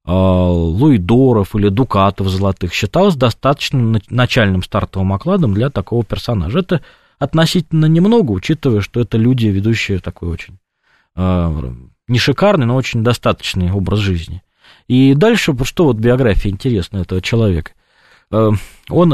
[0.07, 6.59] луидоров или дукатов золотых считалось достаточно начальным стартовым окладом для такого персонажа.
[6.59, 6.81] Это
[7.17, 10.59] относительно немного, учитывая, что это люди, ведущие такой очень
[11.15, 11.73] э,
[12.07, 14.43] не шикарный, но очень достаточный образ жизни.
[14.87, 17.71] И дальше, что вот биография интересна этого человека.
[18.31, 18.51] Э,
[18.89, 19.09] он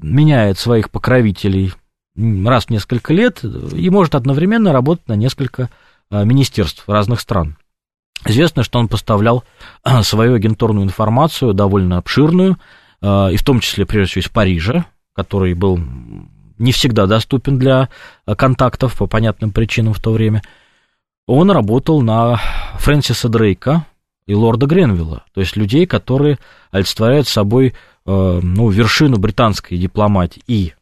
[0.00, 1.72] меняет своих покровителей
[2.16, 5.68] раз в несколько лет и может одновременно работать на несколько
[6.10, 7.56] министерств разных стран.
[8.26, 9.44] Известно, что он поставлял
[10.02, 12.58] свою агентурную информацию, довольно обширную,
[13.00, 15.78] э, и в том числе, прежде всего, из Парижа, который был
[16.58, 17.88] не всегда доступен для
[18.36, 20.42] контактов по понятным причинам в то время,
[21.26, 22.38] он работал на
[22.78, 23.86] Фрэнсиса Дрейка
[24.26, 26.38] и лорда Гренвилла, то есть людей, которые
[26.70, 30.74] олицетворяют собой ну, вершину британской дипломатии и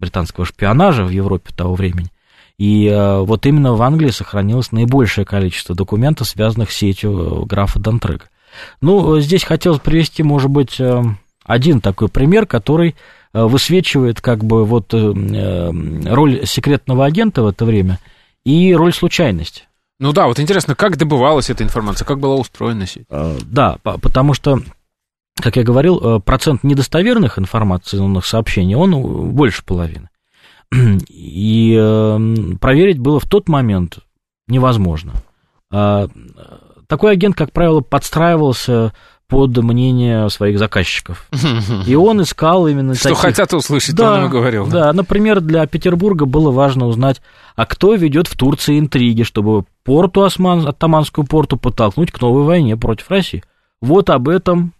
[0.00, 2.10] британского шпионажа в Европе того времени.
[2.58, 7.80] И э, вот именно в Англии сохранилось наибольшее количество документов, связанных с сетью э, графа
[7.80, 8.26] Дантрега.
[8.80, 11.02] Ну, здесь хотелось привести, может быть, э,
[11.44, 12.94] один такой пример, который
[13.32, 17.98] высвечивает как бы вот роль секретного агента в это время
[18.44, 19.64] и роль случайности.
[19.98, 23.08] Ну да, вот интересно, как добывалась эта информация, как была устроена сеть?
[23.10, 24.60] Да, потому что,
[25.42, 30.10] как я говорил, процент недостоверных информационных сообщений, он больше половины.
[31.08, 33.98] И эм, проверить было в тот момент
[34.48, 35.12] невозможно.
[35.72, 36.08] А,
[36.86, 38.92] такой агент, как правило, подстраивался
[39.28, 41.28] под мнение своих заказчиков.
[41.86, 43.18] И он искал именно Что таких...
[43.18, 44.66] хотят услышать, да, он ему говорил.
[44.66, 44.84] Да?
[44.84, 47.22] да, например, для Петербурга было важно узнать,
[47.56, 52.76] а кто ведет в Турции интриги, чтобы порту Осман, Оттаманскую порту подтолкнуть к новой войне
[52.76, 53.42] против России.
[53.80, 54.72] Вот об этом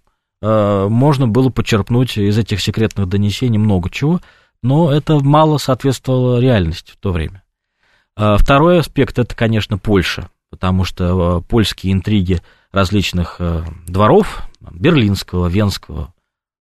[0.42, 4.20] э, можно было почерпнуть из этих секретных донесений много чего
[4.64, 7.44] но это мало соответствовало реальности в то время.
[8.16, 12.40] А второй аспект– это, конечно, Польша, потому что э, польские интриги
[12.72, 16.14] различных э, дворов, берлинского, венского,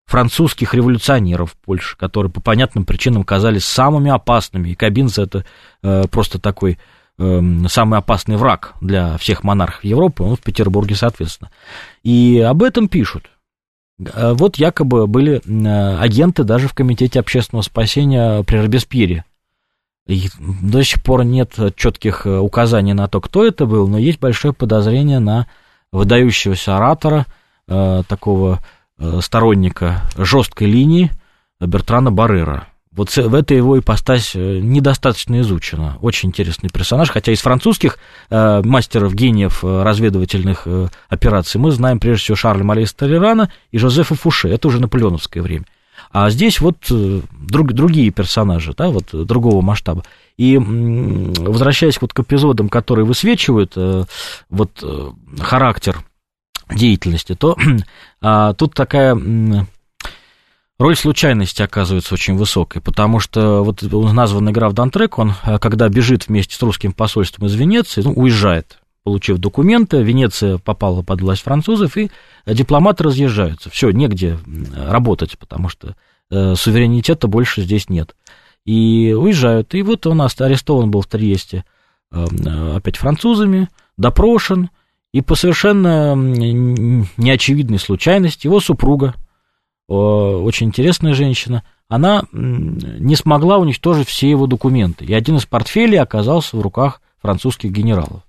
[0.05, 5.45] французских революционеров Польши, которые по понятным причинам казались самыми опасными, и Кабинц– это
[6.09, 6.79] просто такой
[7.19, 11.51] эм, самый опасный враг для всех монархов Европы, он в Петербурге, соответственно.
[12.03, 13.29] И об этом пишут–
[13.99, 19.25] вот якобы были э, агенты даже в Комитете общественного спасения при Робеспьере.
[20.07, 24.19] И до сих пор нет четких э, указаний на то, кто это был, но есть
[24.19, 25.47] большое подозрение на
[25.91, 27.25] выдающегося оратора,
[27.65, 28.59] такого
[29.21, 31.12] сторонника жесткой линии
[31.59, 32.67] Бертрана Баррера.
[32.99, 35.97] Вот в этой его ипостась э, недостаточно изучена.
[36.01, 37.97] Очень интересный персонаж, хотя из французских
[38.29, 43.77] э, мастеров, гениев э, разведывательных э, операций мы знаем прежде всего Шарля Малейса Толерана и
[43.77, 45.63] Жозефа Фуше, это уже наполеоновское время.
[46.12, 50.03] А здесь вот э, друг, другие персонажи, да, вот другого масштаба.
[50.35, 53.77] И возвращаясь вот к эпизодам, которые высвечивают
[54.49, 54.83] вот
[55.39, 56.03] характер
[56.69, 57.55] деятельности, то
[58.21, 59.15] а, тут такая
[60.80, 66.28] роль случайности оказывается очень высокой, потому что вот названный граф Дантрек, он, э, когда бежит
[66.28, 71.98] вместе с русским посольством из Венеции, ну, уезжает, получив документы, Венеция попала под власть французов,
[71.98, 72.10] и
[72.46, 73.70] дипломаты разъезжаются.
[73.70, 74.39] Все, негде
[74.76, 75.96] работать, потому что
[76.32, 78.15] э, суверенитета больше здесь нет.
[78.65, 79.74] И уезжают.
[79.74, 81.65] И вот он арестован был в Триесте
[82.12, 82.26] э,
[82.76, 84.70] опять французами, допрошен,
[85.12, 89.15] и по совершенно неочевидной случайности его супруга,
[89.93, 96.58] очень интересная женщина, она не смогла уничтожить все его документы, и один из портфелей оказался
[96.58, 98.21] в руках французских генералов.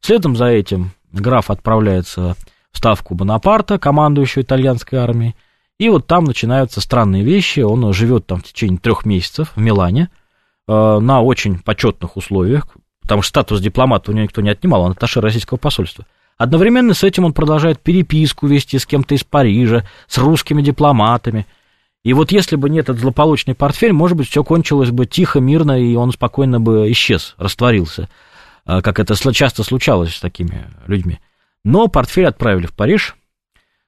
[0.00, 2.36] Следом за этим граф отправляется
[2.72, 5.36] в ставку Бонапарта, командующего итальянской армией,
[5.78, 7.60] и вот там начинаются странные вещи.
[7.60, 10.08] Он живет там в течение трех месяцев в Милане
[10.68, 12.68] э, на очень почетных условиях,
[13.02, 16.06] потому что статус дипломата у него никто не отнимал, он атташе российского посольства.
[16.36, 21.46] Одновременно с этим он продолжает переписку вести с кем-то из Парижа, с русскими дипломатами.
[22.02, 25.80] И вот если бы не этот злополучный портфель, может быть, все кончилось бы тихо, мирно,
[25.80, 28.08] и он спокойно бы исчез, растворился,
[28.66, 31.18] а, как это часто случалось с такими людьми.
[31.64, 33.16] Но портфель отправили в Париж,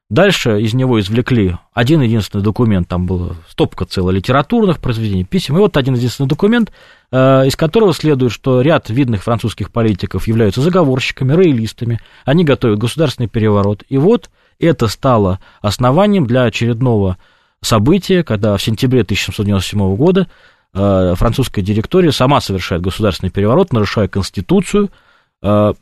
[0.08, 5.58] Дальше из него извлекли один единственный документ, там была стопка целая литературных произведений, писем, и
[5.58, 6.70] вот один единственный документ,
[7.10, 13.28] э, из которого следует, что ряд видных французских политиков являются заговорщиками, роялистами, они готовят государственный
[13.28, 17.16] переворот, и вот это стало основанием для очередного
[17.60, 20.28] события, когда в сентябре 1797 года
[20.72, 24.90] э, французская директория сама совершает государственный переворот, нарушая Конституцию,
[25.42, 25.74] э,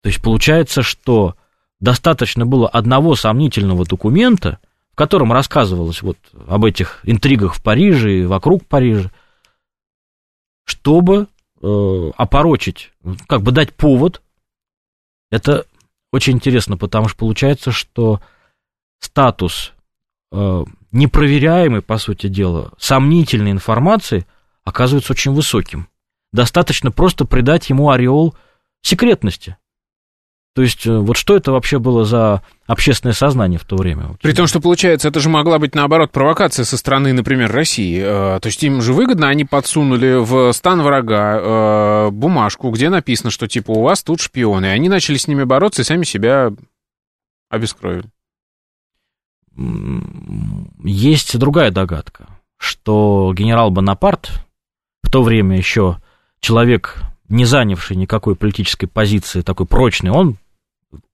[0.00, 1.34] то есть получается, что
[1.80, 4.58] достаточно было одного сомнительного документа,
[4.92, 9.10] в котором рассказывалось вот об этих интригах в Париже и вокруг Парижа,
[10.64, 11.28] чтобы
[11.62, 12.92] э, опорочить,
[13.26, 14.22] как бы дать повод.
[15.30, 15.66] Это
[16.12, 18.20] очень интересно, потому что получается, что
[18.98, 19.72] статус
[20.32, 24.26] э, непроверяемой, по сути дела, сомнительной информации
[24.64, 25.88] оказывается очень высоким.
[26.32, 28.34] Достаточно просто придать ему ореол
[28.82, 29.56] секретности.
[30.58, 34.16] То есть, э, вот что это вообще было за общественное сознание в то время?
[34.20, 37.96] При том, что, получается, это же могла быть, наоборот, провокация со стороны, например, России.
[37.96, 43.30] Э, то есть, им же выгодно, они подсунули в стан врага э, бумажку, где написано,
[43.30, 44.66] что, типа, у вас тут шпионы.
[44.66, 46.50] И они начали с ними бороться и сами себя
[47.48, 48.06] обескровили.
[50.82, 54.32] Есть другая догадка, что генерал Бонапарт,
[55.04, 55.98] в то время еще
[56.40, 56.96] человек,
[57.28, 60.36] не занявший никакой политической позиции, такой прочный, он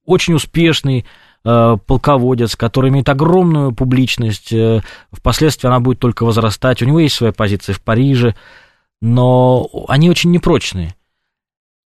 [0.04, 1.04] очень успешный
[1.44, 4.82] э, полководец, который имеет огромную публичность, э,
[5.12, 8.34] впоследствии она будет только возрастать, у него есть своя позиция в Париже,
[9.00, 10.94] но они очень непрочные.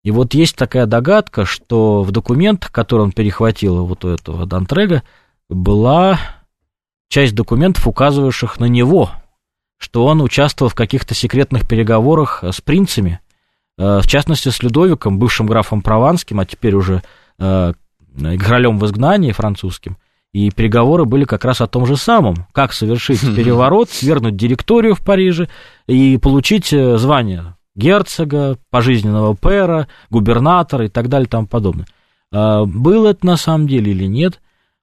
[0.02, 5.02] И вот есть такая догадка, что в документах, который он перехватил вот у этого Дантрега,
[5.48, 6.18] была
[7.08, 9.10] часть документов, указывающих на него,
[9.76, 13.20] что он участвовал в каких-то секретных переговорах с принцами,
[13.76, 17.02] э, в частности, с Людовиком, бывшим графом Прованским, а теперь уже
[17.38, 17.72] э,
[18.38, 19.96] королем в изгнании французским.
[20.32, 25.00] И переговоры были как раз о том же самом, как совершить переворот, свергнуть директорию в
[25.00, 25.48] Париже
[25.88, 31.86] и получить э, звание герцога, пожизненного пэра, губернатора и так далее и тому подобное.
[32.32, 34.40] А, было это на самом деле или нет,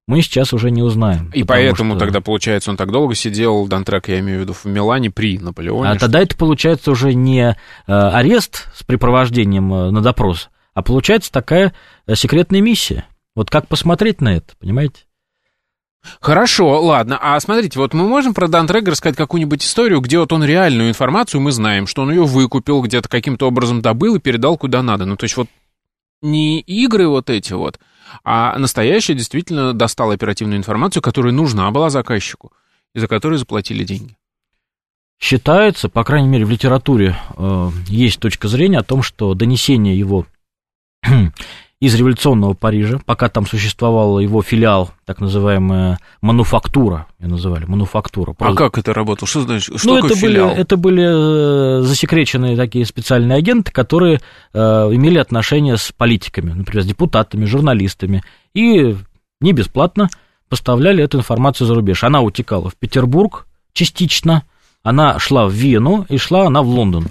[0.08, 1.30] мы сейчас уже не узнаем.
[1.34, 2.00] И поэтому что...
[2.00, 5.90] тогда, получается, он так долго сидел, Дантрек, я имею в виду, в Милане при Наполеоне.
[5.90, 6.06] А что...
[6.06, 7.56] тогда это, получается, уже не э,
[7.88, 11.74] арест с припровождением э, на допрос, а получается такая
[12.06, 13.06] э, секретная миссия.
[13.38, 15.06] Вот как посмотреть на это, понимаете?
[16.22, 17.20] Хорошо, ладно.
[17.22, 21.40] А смотрите, вот мы можем про Дантрега рассказать какую-нибудь историю, где вот он реальную информацию,
[21.40, 25.06] мы знаем, что он ее выкупил, где-то каким-то образом добыл и передал куда надо.
[25.06, 25.50] Ну, то есть вот
[26.24, 27.80] не игры вот эти вот,
[28.24, 32.54] а настоящая действительно достал оперативную информацию, которая нужна была заказчику,
[32.96, 34.18] и за которую заплатили деньги.
[35.20, 40.26] Считается, по крайней мере, в литературе э, есть точка зрения о том, что донесение его
[41.80, 48.34] из революционного Парижа, пока там существовал его филиал, так называемая мануфактура, ее называли, мануфактура.
[48.40, 49.28] А как это работало?
[49.28, 50.50] Что значит, что ну, это филиал?
[50.50, 54.22] Были, это были э, засекреченные такие специальные агенты, которые
[54.54, 58.24] э, имели отношения с политиками, например, с депутатами, журналистами,
[58.56, 58.96] и
[59.40, 60.10] не бесплатно
[60.50, 62.04] поставляли эту информацию за рубеж.
[62.04, 64.44] Она утекала в Петербург частично,
[64.82, 67.08] она шла в Вену и шла она в Лондон.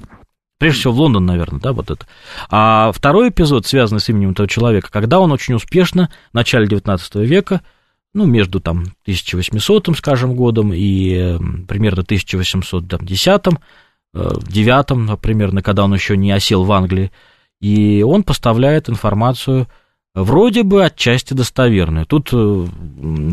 [0.58, 2.06] Прежде всего в Лондон, наверное, да, вот это.
[2.50, 7.16] А второй эпизод, связанный с именем этого человека, когда он очень успешно в начале 19
[7.16, 7.60] века,
[8.14, 11.38] ну, между там 1800, скажем, годом и э,
[11.68, 13.42] примерно 1810,
[14.14, 17.12] 9, э, примерно, когда он еще не осел в Англии,
[17.60, 19.68] и он поставляет информацию
[20.14, 22.06] вроде бы отчасти достоверную.
[22.06, 22.66] Тут э,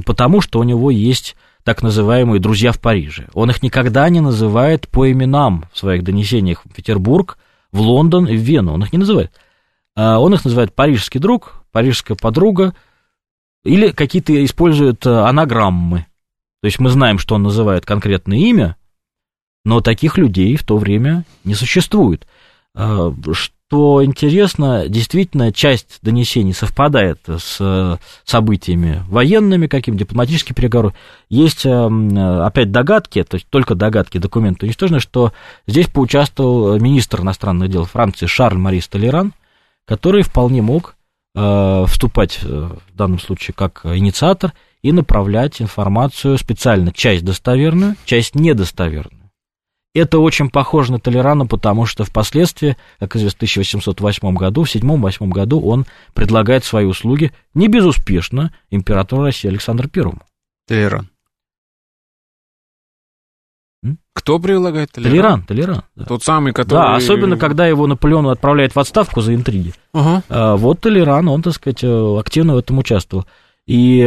[0.05, 3.29] потому, что у него есть так называемые «друзья в Париже».
[3.33, 7.37] Он их никогда не называет по именам в своих донесениях в Петербург,
[7.71, 8.73] в Лондон и в Вену.
[8.73, 9.31] Он их не называет.
[9.95, 12.73] А он их называет «парижский друг», «парижская подруга»,
[13.63, 16.05] или какие-то используют э, анаграммы.
[16.61, 18.75] То есть мы знаем, что он называет конкретное имя,
[19.63, 22.27] но таких людей в то время не существует.
[23.69, 30.93] Что интересно, действительно, часть донесений совпадает с э, событиями военными, каким дипломатическими переговоры.
[31.29, 35.33] Есть, эм, опять, догадки, то есть только догадки, документы уничтожены, что
[35.65, 39.33] здесь поучаствовал министр иностранных дел Франции Шарль Марис Толеран,
[39.85, 40.95] который вполне мог
[41.35, 44.53] э, вступать э, в данном случае как инициатор
[44.83, 49.22] и направлять информацию специально, часть достоверную, часть недостоверную.
[49.93, 55.27] Это очень похоже на Толерана, потому что впоследствии, как известно, в 1808 году, в 7-8
[55.29, 60.21] году он предлагает свои услуги не безуспешно императору России Александру Первому.
[60.67, 61.09] Толеран.
[64.13, 65.11] Кто предлагает Толеран?
[65.11, 65.83] Толеран, Толеран.
[65.95, 66.05] Да.
[66.05, 66.79] Тот самый, который...
[66.79, 69.73] Да, особенно, когда его Наполеон отправляет в отставку за интриги.
[69.93, 70.23] Ага.
[70.29, 73.25] А, вот Толеран, он, так сказать, активно в этом участвовал.
[73.67, 73.99] И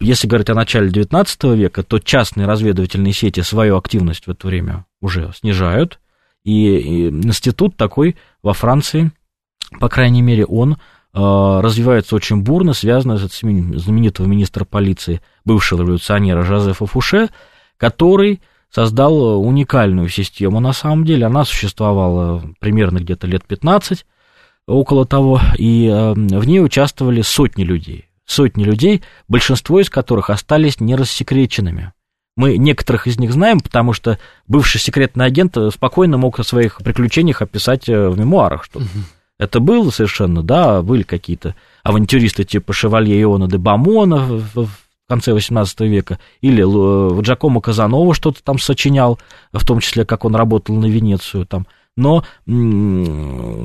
[0.00, 4.86] если говорить о начале XIX века, то частные разведывательные сети свою активность в это время
[5.00, 6.00] уже снижают,
[6.44, 9.12] и, и институт такой во Франции,
[9.80, 10.76] по крайней мере, он э,
[11.12, 17.28] развивается очень бурно, связано с знаменитого министра полиции, бывшего революционера Жозефа Фуше,
[17.76, 18.40] который
[18.70, 20.60] создал уникальную систему.
[20.60, 24.06] На самом деле она существовала примерно где-то лет 15,
[24.66, 30.80] около того, и э, в ней участвовали сотни людей сотни людей, большинство из которых остались
[30.80, 31.92] нерассекреченными.
[32.36, 37.42] Мы некоторых из них знаем, потому что бывший секретный агент спокойно мог о своих приключениях
[37.42, 38.86] описать э, в мемуарах, что угу.
[39.40, 44.18] это было совершенно, да, были какие-то авантюристы типа Шевалье Иона де Бамона
[44.54, 44.68] в
[45.08, 49.18] конце XVIII века, или э, Джакомо Казанова что-то там сочинял,
[49.52, 51.66] в том числе, как он работал на Венецию там.
[51.96, 52.22] Но,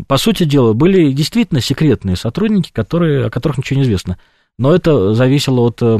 [0.08, 4.18] по сути дела, были действительно секретные сотрудники, которые, о которых ничего не известно
[4.58, 6.00] но это зависело от э,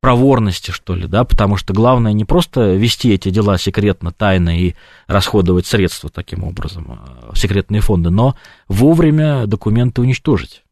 [0.00, 4.74] проворности, что ли, да, потому что главное не просто вести эти дела секретно, тайно и
[5.06, 7.00] расходовать средства таким образом
[7.32, 8.36] в секретные фонды, но
[8.68, 10.62] вовремя документы уничтожить.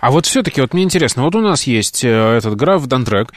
[0.00, 3.32] А вот все-таки, вот мне интересно, вот у нас есть э, этот граф Дантрек,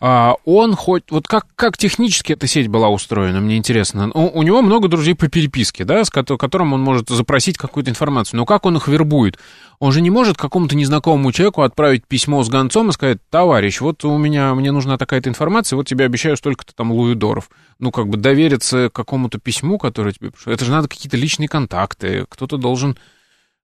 [0.00, 1.04] а он хоть...
[1.10, 4.10] Вот как, как технически эта сеть была устроена, мне интересно.
[4.14, 8.38] У, у него много друзей по переписке, да, с которым он может запросить какую-то информацию.
[8.38, 9.38] Но как он их вербует?
[9.78, 14.04] Он же не может какому-то незнакомому человеку отправить письмо с гонцом и сказать, товарищ, вот
[14.04, 17.50] у меня, мне нужна такая-то информация, вот тебе обещаю столько-то там луидоров.
[17.78, 20.30] Ну, как бы довериться какому-то письму, которое тебе.
[20.46, 22.24] Это же надо какие-то личные контакты.
[22.30, 22.96] Кто-то должен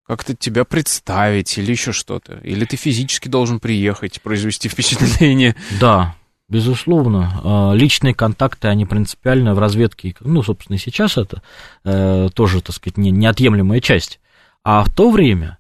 [0.07, 2.35] как-то тебя представить или еще что-то.
[2.43, 5.55] Или ты физически должен приехать, произвести впечатление.
[5.81, 6.17] Да,
[6.49, 7.41] безусловно.
[7.45, 11.43] А, личные контакты, они принципиально в разведке, ну, собственно, и сейчас это
[11.85, 14.21] э, тоже, так сказать, неотъемлемая часть.
[14.65, 15.59] А в то время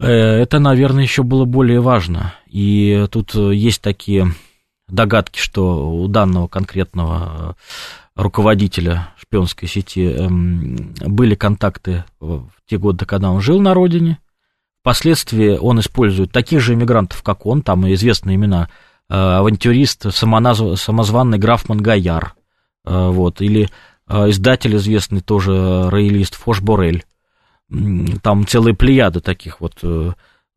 [0.00, 2.34] э, это, наверное, еще было более важно.
[2.46, 4.32] И тут есть такие
[4.88, 7.56] догадки, что у данного конкретного
[8.22, 14.18] руководителя шпионской сети эм, были контакты в те годы, когда он жил на родине.
[14.80, 18.68] Впоследствии он использует таких же иммигрантов, как он, там известные имена,
[19.08, 20.76] э, авантюрист, самоназв...
[20.76, 22.34] самозванный графман Гаяр,
[22.84, 23.68] э, вот, или
[24.08, 27.04] э, издатель известный тоже роялист Фош Борель.
[28.22, 29.82] Там целые плеяды таких вот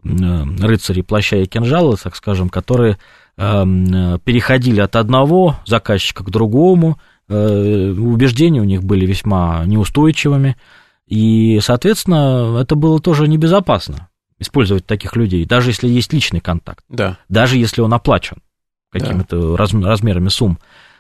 [0.03, 2.97] рыцарей плаща и кинжала, так скажем, которые
[3.38, 10.57] эм, переходили от одного заказчика к другому, убеждения у них были весьма неустойчивыми,
[11.07, 14.09] и, соответственно, это было тоже небезопасно
[14.39, 17.17] использовать таких людей, даже если есть личный контакт, да.
[17.30, 18.38] даже если он оплачен
[18.91, 19.57] какими-то да.
[19.57, 20.59] размерами сумм.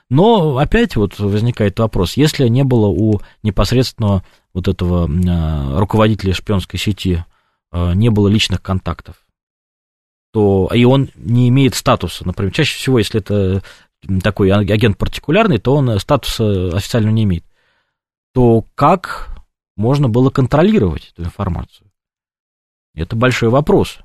[0.09, 4.23] Но опять вот возникает вопрос, если не было у непосредственного
[4.53, 7.25] вот этого э, руководителя шпионской сети,
[7.71, 9.15] э, не было личных контактов,
[10.31, 13.63] то и он не имеет статуса, например, чаще всего, если это
[14.23, 17.45] такой агент партикулярный, то он статуса официально не имеет.
[18.33, 19.29] То как
[19.75, 21.91] можно было контролировать эту информацию?
[22.93, 23.99] Это большой вопрос.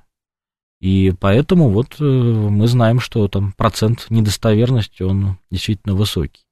[0.81, 6.43] И поэтому вот э, мы знаем, что там процент недостоверности, он действительно высокий.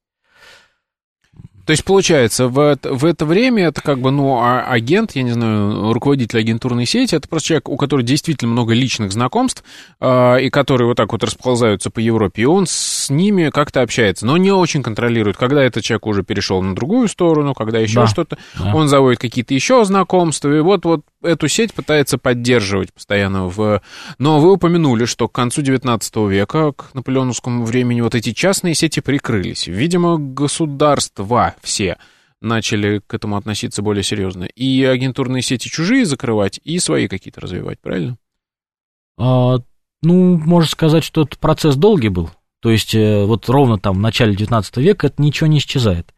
[1.68, 5.32] То есть, получается, в, в это время это как бы, ну, а, агент, я не
[5.32, 9.62] знаю, руководитель агентурной сети, это просто человек, у которого действительно много личных знакомств,
[10.00, 14.24] э, и которые вот так вот расползаются по Европе, и он с ними как-то общается,
[14.24, 18.06] но не очень контролирует, когда этот человек уже перешел на другую сторону, когда еще да,
[18.06, 18.74] что-то, да.
[18.74, 23.46] он заводит какие-то еще знакомства, и вот-вот эту сеть пытается поддерживать постоянно.
[23.48, 23.82] В...
[24.18, 29.00] Но вы упомянули, что к концу 19 века, к наполеоновскому времени, вот эти частные сети
[29.00, 29.66] прикрылись.
[29.66, 31.98] Видимо, государства все
[32.40, 34.44] начали к этому относиться более серьезно.
[34.44, 38.16] И агентурные сети чужие закрывать, и свои какие-то развивать, правильно?
[39.18, 39.58] А,
[40.02, 42.30] ну, можно сказать, что этот процесс долгий был.
[42.60, 46.12] То есть э, вот ровно там в начале 19 века это ничего не исчезает.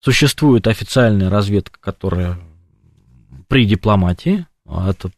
[0.00, 2.38] Существует официальная разведка, которая
[3.48, 5.10] при дипломатии, а это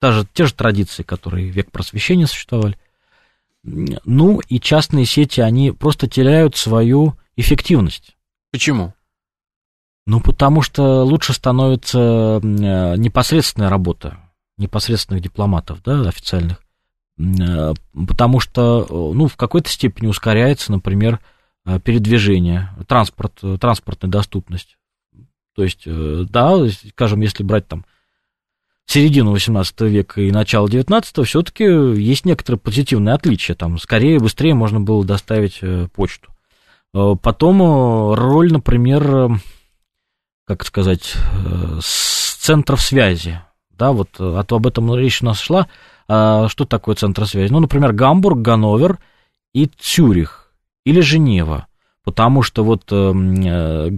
[0.00, 2.78] та же, те же традиции, которые век просвещения существовали.
[3.64, 8.16] Ну и частные сети, они просто теряют свою эффективность.
[8.50, 8.94] Почему?
[10.06, 14.18] Ну, потому что лучше становится непосредственная работа
[14.56, 16.62] непосредственных дипломатов, да, официальных,
[17.92, 21.20] потому что, ну, в какой-то степени ускоряется, например,
[21.84, 24.77] передвижение, транспорт, транспортная доступность.
[25.58, 26.56] То есть, э, да,
[26.90, 27.84] скажем, если брать там
[28.86, 33.56] середину 18 века и начало 19 все-таки есть некоторые позитивные отличия.
[33.56, 36.30] Там скорее, быстрее можно было доставить э, почту.
[36.94, 39.40] Э, потом роль, например,
[40.46, 41.16] как сказать,
[41.80, 43.40] с центров связи.
[43.72, 45.66] Да, вот а то об этом речь у нас шла.
[46.06, 47.50] А что такое центр связи?
[47.50, 49.00] Ну, например, Гамбург, Ганновер
[49.54, 50.52] и Цюрих
[50.86, 51.66] или Женева.
[52.08, 53.90] Потому что вот э, э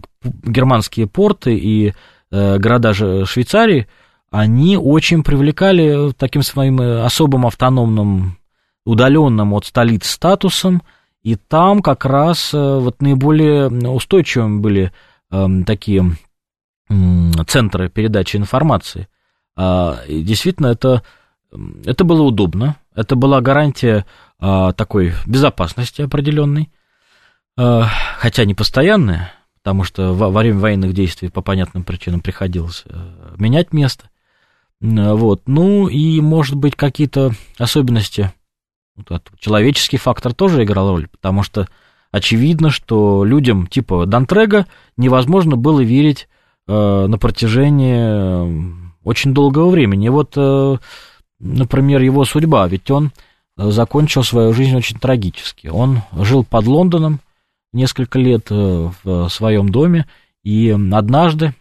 [0.42, 1.94] германские порты и
[2.32, 3.86] э, города Швейцарии,
[4.32, 8.36] они очень привлекали таким своим особым автономным,
[8.84, 10.82] удаленным от столиц статусом,
[11.22, 14.92] и там как раз вот наиболее устойчивыми были
[15.30, 16.16] э, такие
[17.46, 19.06] центры передачи информации.
[19.56, 21.04] А, и действительно, это,
[21.84, 24.04] это было удобно, это была гарантия
[24.40, 26.70] а, такой безопасности определенной,
[28.18, 29.32] хотя не постоянная,
[29.62, 34.08] потому что во время военных действий по понятным причинам приходилось э, менять место.
[34.80, 35.42] Вот.
[35.46, 38.32] Ну и, может быть, какие-то особенности,
[39.08, 41.68] вот, человеческий фактор тоже играл роль, потому что
[42.10, 46.28] очевидно, что людям типа Дантрега невозможно было верить
[46.72, 50.06] Э, на протяжении очень долгого времени.
[50.06, 50.76] И вот, э,
[51.40, 53.10] например, его судьба, ведь он
[53.56, 55.66] закончил свою жизнь очень трагически.
[55.66, 57.18] Он жил под Лондоном
[57.72, 60.06] несколько лет э, в своем доме,
[60.42, 61.54] и однажды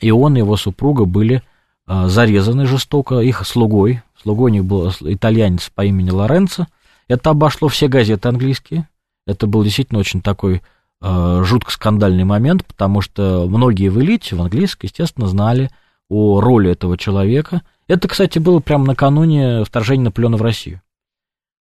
[0.00, 1.42] и он, и его супруга были
[1.86, 4.02] зарезаны жестоко их слугой.
[4.20, 6.66] Слугой у них был итальянец по имени Лоренцо,
[7.08, 8.88] Это обошло все газеты английские.
[9.26, 10.62] Это был действительно очень такой
[11.00, 15.70] э, жутко скандальный момент, потому что многие в элите, в английской, естественно, знали
[16.08, 17.62] о роли этого человека.
[17.88, 20.80] Это, кстати, было прямо накануне вторжения Наполеона в Россию.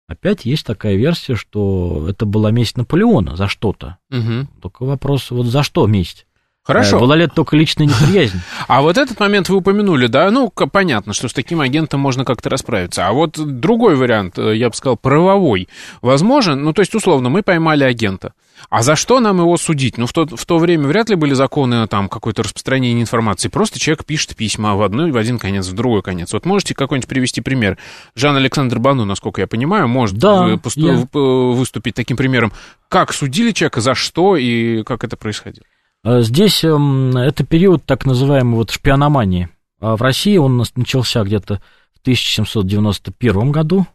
[0.09, 3.99] Опять есть такая версия, что это была месть Наполеона за что-то.
[4.11, 4.49] Угу.
[4.63, 6.27] Только вопрос, вот за что месть?
[6.63, 6.97] Хорошо.
[6.97, 8.41] Э, была ли это только личная неприязнь?
[8.69, 10.31] А вот этот момент вы упомянули, да?
[10.31, 13.07] Ну, понятно, что с таким агентом можно как-то расправиться.
[13.07, 15.69] А вот другой вариант, э, я бы сказал, правовой,
[16.01, 16.63] возможен.
[16.63, 18.33] Ну, то есть, условно, мы поймали агента.
[18.71, 19.99] А за что нам его судить?
[19.99, 23.49] Ну, в то, в то время вряд ли были законы там какое-то распространение информации.
[23.49, 26.33] Просто человек пишет письма в одной, в один конец, в другой конец.
[26.33, 27.79] Вот можете какой-нибудь привести пример?
[28.15, 31.19] Жан-Александр Бану, насколько я понимаю, может да, посту- я...
[31.55, 32.53] выступить таким примером.
[32.89, 35.65] Как судили человека, за что и как это происходило?
[36.05, 39.49] Э, здесь эм, это период так называемой вот шпиономании.
[39.81, 41.61] А в России он начался где-то
[41.95, 43.87] в 1791 году,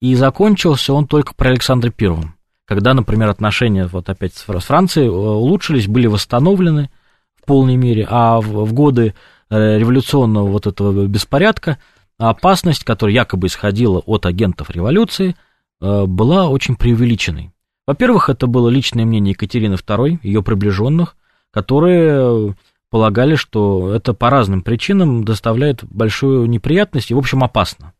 [0.00, 2.36] и закончился он только при Александре Первом,
[2.68, 6.90] когда, например, отношения вот опять с Францией э, улучшились, были восстановлены
[7.34, 9.14] в полной мере, а в, годы
[9.48, 11.78] э, революционного вот этого беспорядка
[12.18, 15.36] опасность, которая якобы исходила от агентов революции,
[15.80, 17.52] была очень преувеличенной.
[17.86, 21.14] Во-первых, это было личное мнение Екатерины II, ее приближенных,
[21.52, 22.56] которые
[22.90, 27.92] полагали, что это по разным причинам доставляет большую неприятность и, в общем, опасно.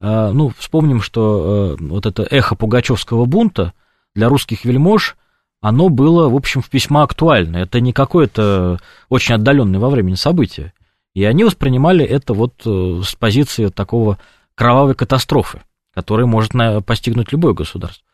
[0.00, 3.74] Ну, вспомним, что э, вот это эхо Пугачевского бунта
[4.14, 5.16] для русских вельмож,
[5.60, 7.58] оно было, в общем, весьма актуально.
[7.58, 8.78] Это не какое-то
[9.08, 10.72] очень отдаленное во времени событие.
[11.14, 14.18] И они воспринимали это вот э, с позиции такого
[14.54, 15.62] кровавой катастрофы,
[15.94, 16.52] которая может
[16.86, 18.04] постигнуть любое государство.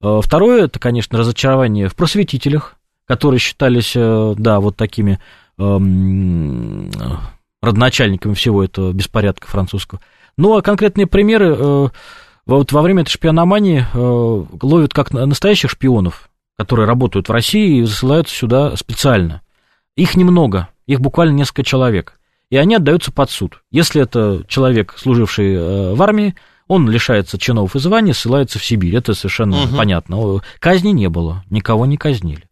[0.00, 5.18] Э, второе, это, конечно, разочарование в просветителях, которые считались, э, да, вот такими
[5.58, 6.90] эм,
[7.60, 10.00] родоначальниками всего этого беспорядка французского.
[10.36, 11.90] Ну, а конкретные примеры,
[12.46, 17.84] вот во время этой шпиономании э, ловят как настоящих шпионов, которые работают в России и
[17.84, 19.42] засылаются сюда специально.
[19.96, 22.18] Их немного, их буквально несколько человек.
[22.50, 23.62] И они отдаются под суд.
[23.70, 26.34] Если это человек, служивший в армии,
[26.68, 28.96] он лишается чинов и званий, ссылается в Сибирь.
[28.96, 29.76] Это совершенно угу.
[29.76, 30.40] понятно.
[30.58, 32.44] Казни не было, никого не казнили.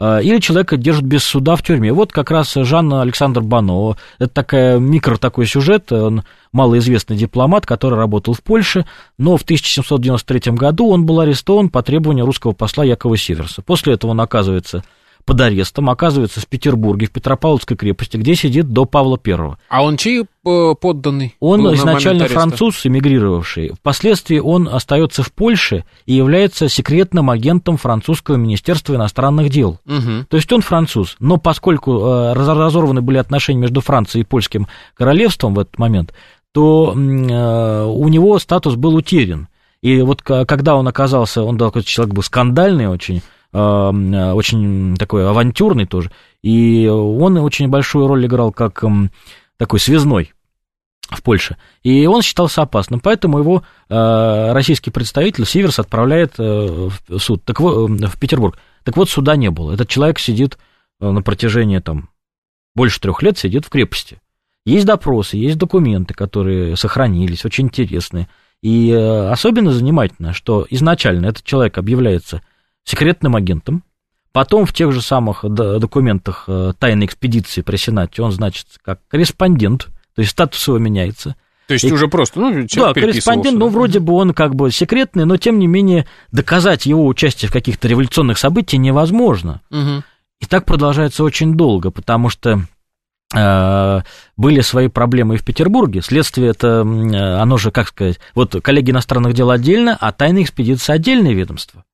[0.00, 1.92] А, или человека держат без суда в тюрьме.
[1.92, 3.96] Вот как раз Жан Александр Бано.
[4.18, 6.22] Это такая, микро такой сюжет, он
[6.52, 8.86] малоизвестный дипломат, который работал в Польше,
[9.18, 13.60] но в 1793 году он был арестован по требованию русского посла Якова Северса.
[13.62, 14.82] После этого он оказывается
[15.24, 19.56] под арестом, оказывается в Петербурге, в Петропавловской крепости, где сидит до Павла I.
[19.68, 21.36] А он чей э, подданный?
[21.40, 23.72] Он изначально француз, эмигрировавший.
[23.74, 29.78] Впоследствии он остается в Польше и является секретным агентом французского министерства иностранных дел.
[29.86, 30.26] Угу.
[30.28, 35.54] То есть он француз, но поскольку э, разорваны были отношения между Францией и польским королевством
[35.54, 36.14] в этот момент,
[36.52, 39.48] то э, у него статус был утерян.
[39.82, 46.10] И вот когда он оказался, он такой человек был скандальный очень, очень такой авантюрный тоже,
[46.42, 48.84] и он очень большую роль играл как
[49.56, 50.32] такой связной
[51.10, 51.56] в Польше.
[51.82, 57.60] И он считался опасным, поэтому его э, российский представитель Сиверс отправляет э, в суд, так
[57.60, 58.58] вот, в Петербург.
[58.84, 59.72] Так вот, суда не было.
[59.72, 60.56] Этот человек сидит
[61.00, 62.10] на протяжении там,
[62.74, 64.20] больше трех лет, сидит в крепости.
[64.64, 68.28] Есть допросы, есть документы, которые сохранились, очень интересные.
[68.62, 72.42] И особенно занимательно, что изначально этот человек объявляется
[72.84, 73.84] секретным агентом.
[74.32, 79.88] Потом в тех же самых документах э, тайной экспедиции при Сенате он значится как корреспондент,
[80.14, 81.34] то есть статус его меняется.
[81.66, 85.24] То есть и, уже просто, ну, Да, корреспондент, ну, вроде бы он как бы секретный,
[85.24, 89.60] но тем не менее доказать его участие в каких-то революционных событиях невозможно.
[89.70, 90.02] Угу.
[90.40, 92.60] И так продолжается очень долго, потому что
[93.34, 94.00] э,
[94.36, 96.02] были свои проблемы и в Петербурге.
[96.02, 101.34] Следствие это, оно же, как сказать, вот коллеги иностранных дел отдельно, а тайная экспедиция отдельное
[101.34, 101.84] ведомство.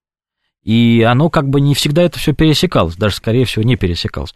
[0.66, 4.34] И оно как бы не всегда это все пересекалось, даже, скорее всего, не пересекалось.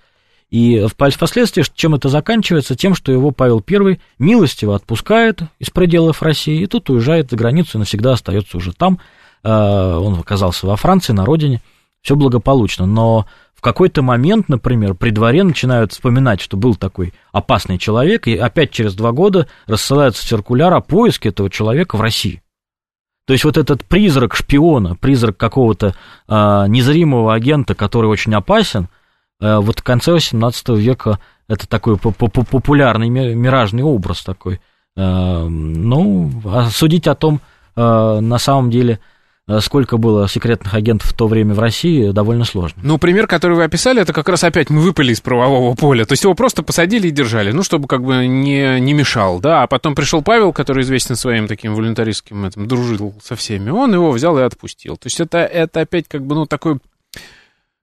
[0.49, 2.77] И впоследствии, чем это заканчивается?
[2.77, 7.71] Тем, что его Павел I милостиво отпускает из пределов России, и тут уезжает за границу
[7.75, 9.01] и навсегда остается уже там.
[9.43, 11.63] А, он оказался во Франции, на родине,
[12.01, 12.87] все благополучно.
[12.87, 13.27] Но
[13.57, 18.71] в какой-то момент, например, при дворе начинают вспоминать, что был такой опасный человек, и опять
[18.71, 22.41] через два года рассылается циркуляр о поиске этого человека в России.
[23.31, 25.95] То есть вот этот призрак шпиона, призрак какого-то
[26.27, 28.89] э, незримого агента, который очень опасен,
[29.41, 34.61] э, вот в конце XVIII века это такой популярный миражный образ такой.
[34.97, 37.41] Э, ну, а судить о том,
[37.77, 38.99] э, на самом деле,
[39.61, 42.81] сколько было секретных агентов в то время в России, довольно сложно.
[42.85, 46.05] Ну, пример, который вы описали, это как раз опять мы выпали из правового поля.
[46.05, 49.63] То есть его просто посадили и держали, ну, чтобы как бы не, не мешал, да.
[49.63, 54.13] А потом пришел Павел, который известен своим таким волюнтаристским, этим, дружил со всеми, он его
[54.13, 54.97] взял и отпустил.
[54.97, 56.79] То есть это, это опять как бы, ну, такой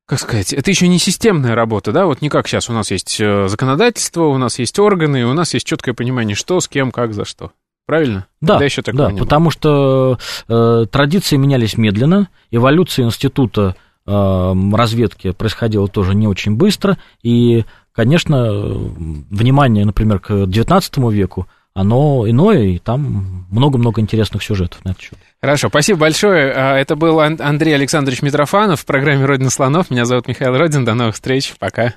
[0.08, 3.20] как сказать, это еще не системная работа, да, вот не как сейчас у нас есть
[3.20, 7.14] э, законодательство, у нас есть органы, у нас есть четкое понимание, что, с кем, как,
[7.14, 7.52] за что.
[7.88, 8.28] Правильно?
[8.42, 9.52] Да, Тогда еще да, не потому было.
[9.52, 10.20] что
[10.50, 13.76] э, традиции менялись медленно, эволюция института
[14.06, 17.64] э, разведки происходила тоже не очень быстро, и,
[17.94, 25.04] конечно, внимание, например, к XIX веку, оно иное, и там много-много интересных сюжетов на этот
[25.04, 25.18] счет.
[25.40, 26.52] Хорошо, спасибо большое.
[26.52, 29.92] А, это был Андрей Александрович Митрофанов в программе «Родина слонов».
[29.92, 30.84] Меня зовут Михаил Родин.
[30.84, 31.54] До новых встреч.
[31.60, 31.94] Пока.